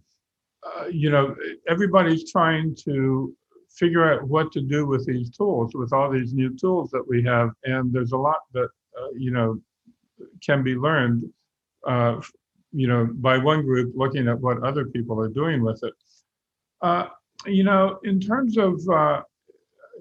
[0.65, 1.35] uh, you know,
[1.67, 3.33] everybody's trying to
[3.69, 7.23] figure out what to do with these tools, with all these new tools that we
[7.23, 9.59] have, and there's a lot that uh, you know
[10.45, 11.23] can be learned,
[11.87, 12.21] uh,
[12.71, 15.93] you know, by one group looking at what other people are doing with it.
[16.81, 17.07] Uh,
[17.45, 19.21] you know, in terms of uh,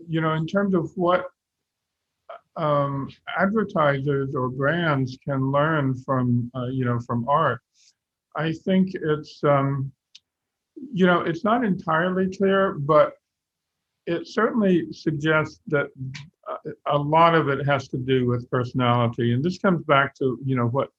[0.09, 1.27] you know, in terms of what
[2.57, 7.61] um, advertisers or brands can learn from, uh, you know, from art,
[8.37, 9.93] I think it's, um,
[10.93, 13.15] you know, it's not entirely clear, but
[14.07, 15.87] it certainly suggests that
[16.49, 20.39] uh, a lot of it has to do with personality, and this comes back to,
[20.45, 20.91] you know, what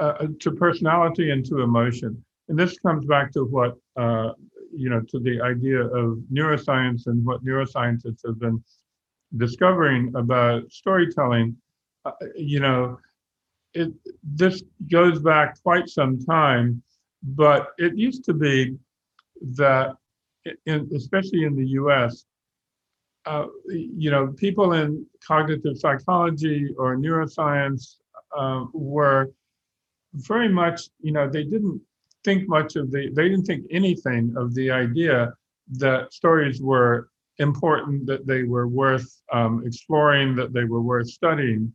[0.00, 4.30] uh, to personality and to emotion, and this comes back to what uh,
[4.76, 8.62] you know, to the idea of neuroscience and what neuroscientists have been
[9.36, 11.56] discovering about storytelling,
[12.04, 12.98] uh, you know,
[13.74, 16.82] it this goes back quite some time,
[17.22, 18.76] but it used to be
[19.56, 19.96] that,
[20.66, 22.24] in, especially in the U.S.,
[23.26, 27.96] uh, you know, people in cognitive psychology or neuroscience
[28.36, 29.30] uh, were
[30.12, 31.80] very much, you know, they didn't
[32.24, 35.32] think much of the, they didn't think anything of the idea
[35.72, 37.08] that stories were
[37.38, 41.74] important, that they were worth um, exploring, that they were worth studying.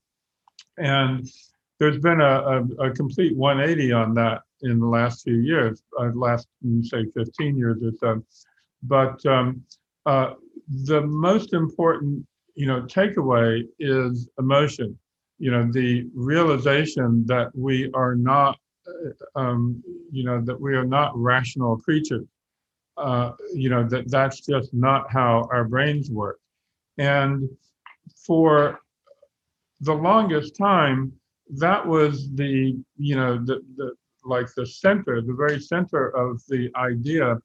[0.78, 1.28] And
[1.80, 6.10] there's been a, a, a complete 180 on that in the last few years, uh,
[6.14, 8.24] last, mm, say, 15 years or so.
[8.84, 9.64] But um,
[10.06, 10.34] uh,
[10.86, 12.26] the most important,
[12.56, 14.97] you know, takeaway is emotion.
[15.38, 18.58] You know, the realization that we are not
[19.36, 22.28] um, you know, that we are not rational creatures.
[22.98, 26.40] Uh, you know, that that's just not how our brains work.
[26.98, 27.50] And
[28.26, 28.82] for
[29.80, 31.14] the longest time,
[31.52, 33.94] that was the, you know, the, the
[34.26, 37.38] like the center, the very center of the idea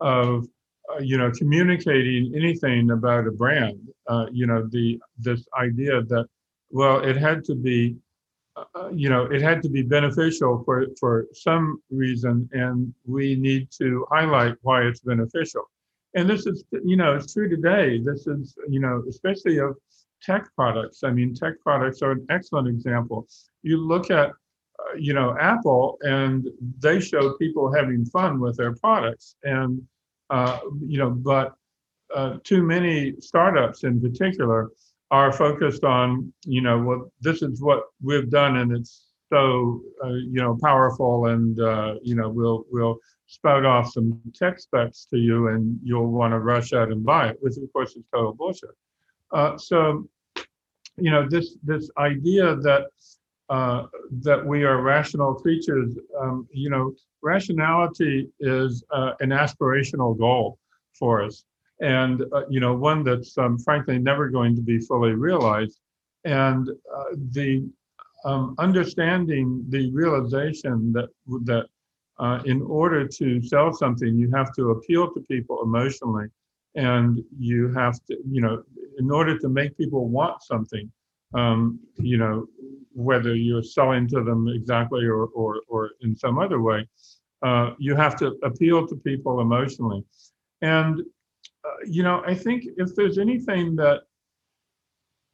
[0.00, 0.46] of,
[0.92, 3.80] uh, you know, communicating anything about a brand.
[4.06, 6.26] Uh, you know, the this idea that,
[6.70, 7.96] well, it had to be
[8.94, 14.06] you know, it had to be beneficial for, for some reason, and we need to
[14.10, 15.62] highlight why it's beneficial.
[16.14, 17.98] And this is, you know, it's true today.
[17.98, 19.76] This is, you know, especially of
[20.22, 21.04] tech products.
[21.04, 23.26] I mean, tech products are an excellent example.
[23.62, 26.48] You look at, uh, you know, Apple, and
[26.78, 29.82] they show people having fun with their products, and
[30.30, 31.54] uh, you know, but
[32.14, 34.70] uh, too many startups in particular
[35.10, 40.08] are focused on, you know, what this is what we've done, and it's so, uh,
[40.08, 45.18] you know, powerful, and uh, you know, we'll we'll spout off some tech specs to
[45.18, 48.32] you, and you'll want to rush out and buy it, which of course is total
[48.32, 48.70] bullshit.
[49.32, 50.08] Uh, so,
[50.96, 52.86] you know, this this idea that
[53.48, 53.84] uh,
[54.22, 56.92] that we are rational creatures, um, you know,
[57.22, 60.58] rationality is uh, an aspirational goal
[60.92, 61.44] for us
[61.80, 65.78] and uh, you know one that's um, frankly never going to be fully realized.
[66.24, 67.68] And uh, the
[68.24, 71.08] um, understanding the realization that
[71.44, 71.66] that
[72.18, 76.26] uh, in order to sell something you have to appeal to people emotionally.
[76.74, 78.62] And you have to you know
[78.98, 80.90] in order to make people want something
[81.34, 82.46] um, you know
[82.92, 86.86] whether you're selling to them exactly or or, or in some other way
[87.42, 90.04] uh, you have to appeal to people emotionally.
[90.62, 91.02] And
[91.86, 94.02] you know, I think if there's anything that,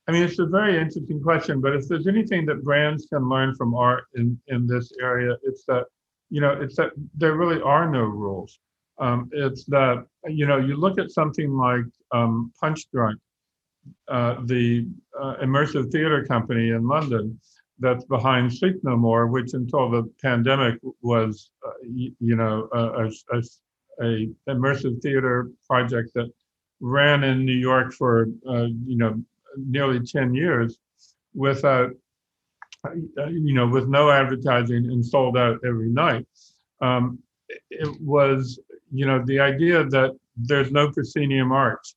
[0.07, 3.55] I mean, it's a very interesting question, but if there's anything that brands can learn
[3.55, 5.87] from art in, in this area, it's that,
[6.30, 8.59] you know, it's that there really are no rules.
[8.99, 13.16] Um, it's that, you know, you look at something like um, Punchdrunk,
[14.09, 14.87] uh, the
[15.18, 17.39] uh, immersive theater company in London
[17.78, 23.07] that's behind Sleep No More, which until the pandemic was, uh, you, you, know, a,
[23.37, 23.43] a,
[24.03, 26.30] a immersive theater project that
[26.80, 29.22] ran in New York for uh, you know
[29.57, 30.78] nearly 10 years
[31.34, 31.92] without
[32.95, 36.26] you know with no advertising and sold out every night.
[36.80, 37.18] Um,
[37.70, 38.59] it was
[38.92, 41.95] you know the idea that there's no proscenium arch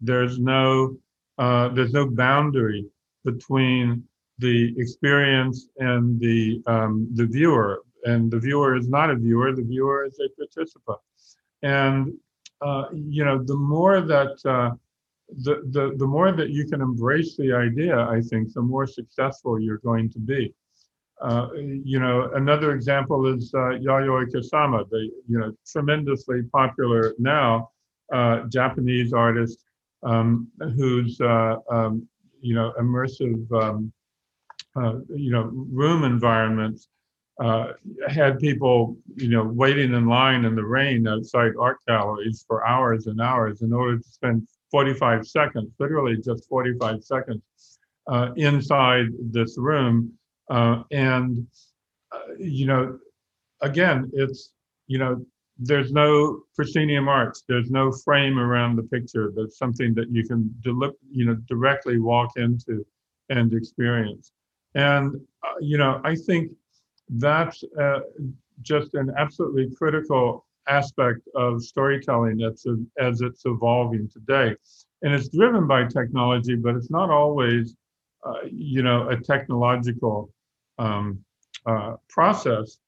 [0.00, 0.96] there's no
[1.38, 2.86] uh, there's no boundary
[3.24, 4.04] between
[4.38, 7.82] the experience and the um, the viewer.
[8.04, 10.98] And the viewer is not a viewer the viewer is a participant
[11.62, 12.14] And
[12.60, 14.74] uh, you know, the more that uh,
[15.44, 19.60] the, the the more that you can embrace the idea, I think, the more successful
[19.60, 20.54] you're going to be.
[21.20, 27.70] Uh, you know, another example is uh, Yayoi Kusama, the you know tremendously popular now
[28.12, 29.64] uh, Japanese artist
[30.02, 32.06] um, whose uh, um,
[32.40, 33.92] you know immersive um,
[35.14, 36.88] you know room environments
[37.40, 37.72] uh,
[38.08, 43.06] had people you know waiting in line in the rain outside art galleries for hours
[43.06, 47.42] and hours in order to spend 45 seconds, literally just 45 seconds,
[48.06, 50.12] uh, inside this room.
[50.48, 51.46] Uh, and,
[52.12, 52.98] uh, you know,
[53.60, 54.52] again, it's,
[54.86, 55.24] you know,
[55.58, 57.36] there's no proscenium arch.
[57.48, 59.30] There's no frame around the picture.
[59.34, 62.86] There's something that you can, deli- you know, directly walk into
[63.28, 64.32] and experience.
[64.74, 65.14] And,
[65.44, 66.50] uh, you know, I think
[67.10, 68.00] that's uh,
[68.62, 72.66] just an absolutely critical aspect of storytelling that's
[72.98, 74.54] as it's evolving today.
[75.02, 77.74] And it's driven by technology, but it's not always,
[78.24, 80.30] uh, you know, a technological
[80.78, 81.24] um,
[81.66, 82.78] uh, process,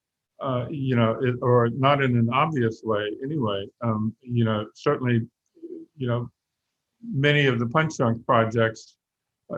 [0.41, 3.67] uh, you know, it, or not in an obvious way anyway.
[3.83, 5.23] Um, you know, certainly,
[5.97, 6.31] you know,
[7.03, 8.97] many of the Punchdrunk projects,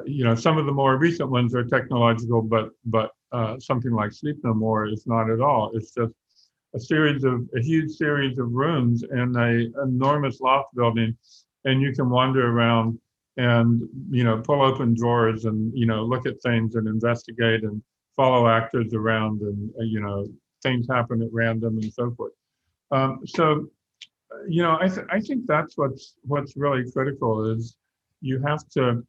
[0.04, 4.12] you know, some of the more recent ones are technological, but but uh, something like
[4.12, 5.70] Sleep No More is not at all.
[5.74, 6.12] It's just
[6.74, 11.16] a series of a huge series of rooms in a enormous loft building,
[11.64, 12.98] and you can wander around
[13.36, 17.82] and you know pull open drawers and you know look at things and investigate and
[18.16, 20.26] follow actors around and uh, you know
[20.62, 22.32] things happen at random and so forth.
[22.90, 23.68] Um, so
[24.48, 27.76] you know I th- I think that's what's what's really critical is
[28.20, 29.04] you have to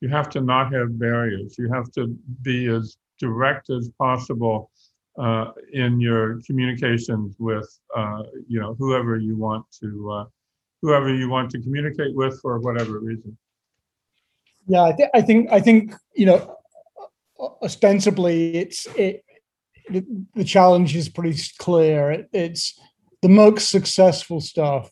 [0.00, 1.56] you have to not have barriers.
[1.58, 4.70] You have to be as direct as possible
[5.18, 10.24] uh, in your communications with uh, you know whoever you want to uh,
[10.82, 13.36] whoever you want to communicate with for whatever reason.
[14.66, 16.56] Yeah, I, th- I think I think you know
[17.62, 19.24] ostensibly it's it,
[20.34, 22.12] the challenge is pretty clear.
[22.12, 22.78] It, it's
[23.22, 24.90] the most successful stuff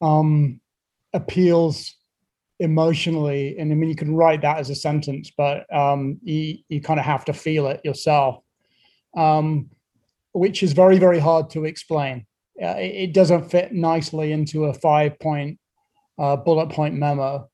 [0.00, 0.60] um,
[1.12, 1.94] appeals
[2.60, 6.80] emotionally and i mean you can write that as a sentence but um, you, you
[6.80, 8.42] kind of have to feel it yourself
[9.16, 9.70] um,
[10.32, 12.26] which is very, very hard to explain.
[12.62, 15.58] Uh, it, it, doesn't fit nicely into a five point
[16.18, 17.48] uh, bullet point memo.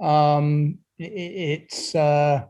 [0.00, 2.44] Um, it, it's uh,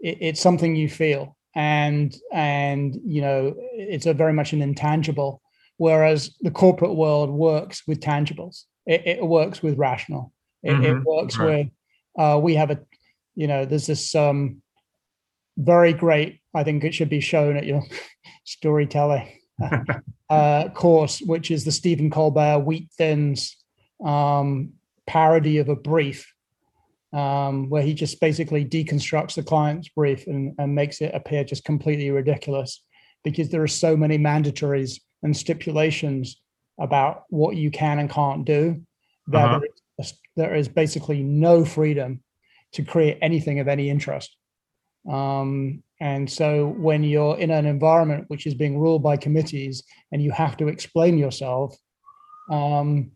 [0.00, 5.40] it, it's something you feel, and and you know it's a very much an intangible.
[5.78, 8.64] Whereas the corporate world works with tangibles.
[8.86, 10.32] It, works with rational.
[10.62, 11.04] It, mm-hmm.
[11.04, 11.70] works right.
[12.16, 12.24] with.
[12.24, 12.80] Uh, we have a,
[13.34, 14.62] you know, there's this um,
[15.56, 16.40] very great.
[16.54, 17.82] I think it should be shown at your
[18.44, 19.30] storytelling
[20.30, 23.56] uh, course, which is the Stephen Colbert Wheat Thins
[24.04, 24.72] um,
[25.06, 26.32] parody of a brief,
[27.12, 31.64] um, where he just basically deconstructs the client's brief and, and makes it appear just
[31.64, 32.82] completely ridiculous
[33.24, 36.40] because there are so many mandatories and stipulations
[36.78, 38.80] about what you can and can't do
[39.28, 39.60] that uh-huh.
[39.64, 39.82] is,
[40.36, 42.20] there is basically no freedom
[42.72, 44.36] to create anything of any interest.
[45.10, 49.82] Um, and so when you're in an environment which is being ruled by committees
[50.12, 51.74] and you have to explain yourself,
[52.50, 53.12] um,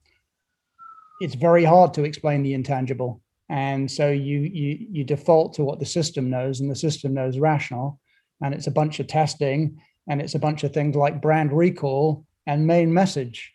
[1.21, 3.21] it's very hard to explain the intangible.
[3.51, 7.39] And so you, you you default to what the system knows, and the system knows
[7.39, 7.99] rational,
[8.41, 12.25] and it's a bunch of testing, and it's a bunch of things like brand recall
[12.47, 13.53] and main message.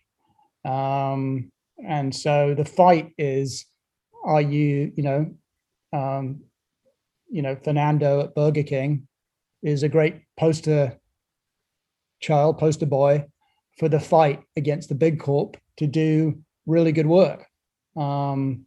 [0.65, 1.51] Um,
[1.83, 3.65] and so the fight is,
[4.23, 5.35] are you you know
[5.93, 6.41] um,
[7.29, 9.07] you know, Fernando at Burger King
[9.63, 10.97] is a great poster
[12.21, 13.25] child, poster boy
[13.77, 17.45] for the fight against the big corp to do really good work.
[17.97, 18.65] Um,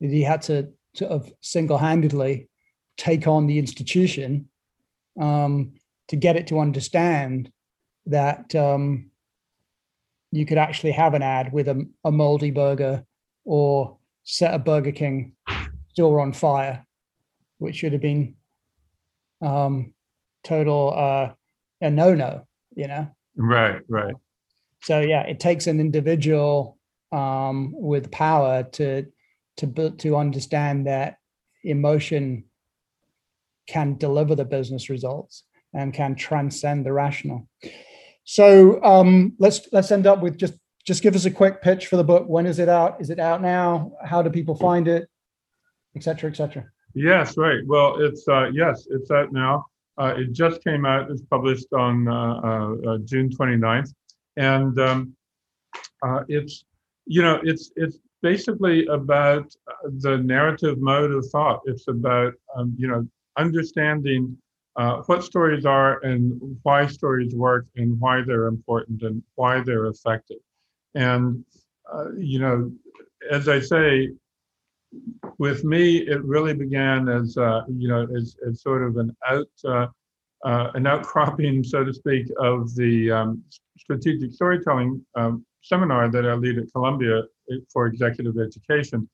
[0.00, 2.48] he had to sort of single-handedly
[2.96, 4.48] take on the institution
[5.20, 5.74] um,
[6.08, 7.52] to get it to understand
[8.06, 9.10] that um,
[10.30, 13.04] you could actually have an ad with a, a moldy burger
[13.44, 15.32] or set a Burger King
[15.90, 16.84] store on fire
[17.58, 18.34] which should have been
[19.42, 19.92] um,
[20.44, 21.32] total uh,
[21.80, 23.08] a no no, you know.
[23.36, 24.14] Right, right.
[24.82, 26.78] So yeah, it takes an individual
[27.12, 29.06] um, with power to
[29.58, 31.16] to to understand that
[31.64, 32.44] emotion
[33.66, 37.48] can deliver the business results and can transcend the rational.
[38.30, 40.52] So um, let's let's end up with just
[40.84, 42.28] just give us a quick pitch for the book.
[42.28, 43.00] When is it out?
[43.00, 43.92] Is it out now?
[44.04, 45.08] How do people find it?
[45.96, 46.66] Et cetera, et cetera.
[46.92, 47.66] Yes, right.
[47.66, 49.64] Well, it's uh, yes, it's out now.
[49.96, 51.10] Uh, it just came out.
[51.10, 53.94] It's published on uh, uh, uh June 29th,
[54.36, 55.16] and um,
[56.02, 56.64] Uh, it's
[57.06, 59.46] you know it's it's basically about
[60.04, 61.60] the narrative mode of thought.
[61.64, 63.08] It's about um, you know
[63.38, 64.36] understanding
[64.78, 69.86] uh, what stories are and why stories work and why they're important and why they're
[69.86, 70.38] effective.
[70.94, 71.44] And
[71.92, 72.70] uh, you know,
[73.30, 74.10] as I say,
[75.38, 79.50] with me, it really began as uh, you know as, as sort of an out
[79.64, 79.88] uh,
[80.44, 83.42] uh, an outcropping, so to speak, of the um,
[83.78, 87.24] strategic storytelling um, seminar that I lead at Columbia
[87.72, 89.08] for executive education.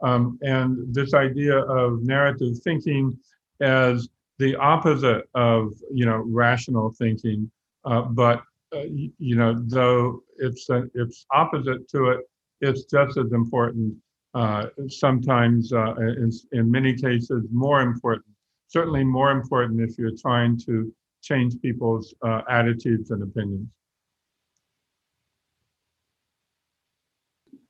[0.00, 3.18] Um, and this idea of narrative thinking
[3.60, 4.08] as
[4.38, 7.50] the opposite of you know rational thinking,
[7.84, 8.42] uh, but
[8.74, 8.82] uh,
[9.18, 12.20] you, know though it's a, it's opposite to it,
[12.60, 13.94] it's just as important.
[14.34, 18.26] Uh, sometimes, uh, in, in many cases, more important.
[18.68, 23.68] Certainly, more important if you're trying to change people's uh, attitudes and opinions.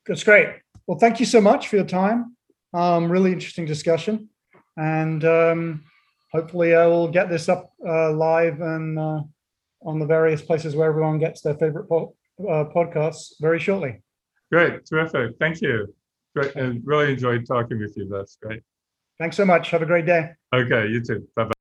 [0.05, 0.49] That's great.
[0.87, 2.35] Well, thank you so much for your time.
[2.73, 4.29] Um, really interesting discussion.
[4.75, 5.83] And um,
[6.31, 9.21] hopefully I will get this up uh, live and uh,
[9.81, 14.01] on the various places where everyone gets their favorite po- uh, podcasts very shortly.
[14.51, 14.85] Great.
[14.85, 15.37] Terrific.
[15.39, 15.93] Thank you.
[16.35, 16.55] Great.
[16.55, 18.07] And really enjoyed talking with you.
[18.09, 18.61] That's great.
[19.19, 19.69] Thanks so much.
[19.71, 20.31] Have a great day.
[20.53, 20.87] Okay.
[20.87, 21.27] You too.
[21.35, 21.53] Bye bye.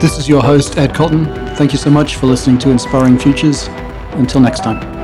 [0.00, 1.26] This is your host, Ed Cotton.
[1.56, 3.66] Thank you so much for listening to Inspiring Futures.
[4.12, 4.97] Until next time.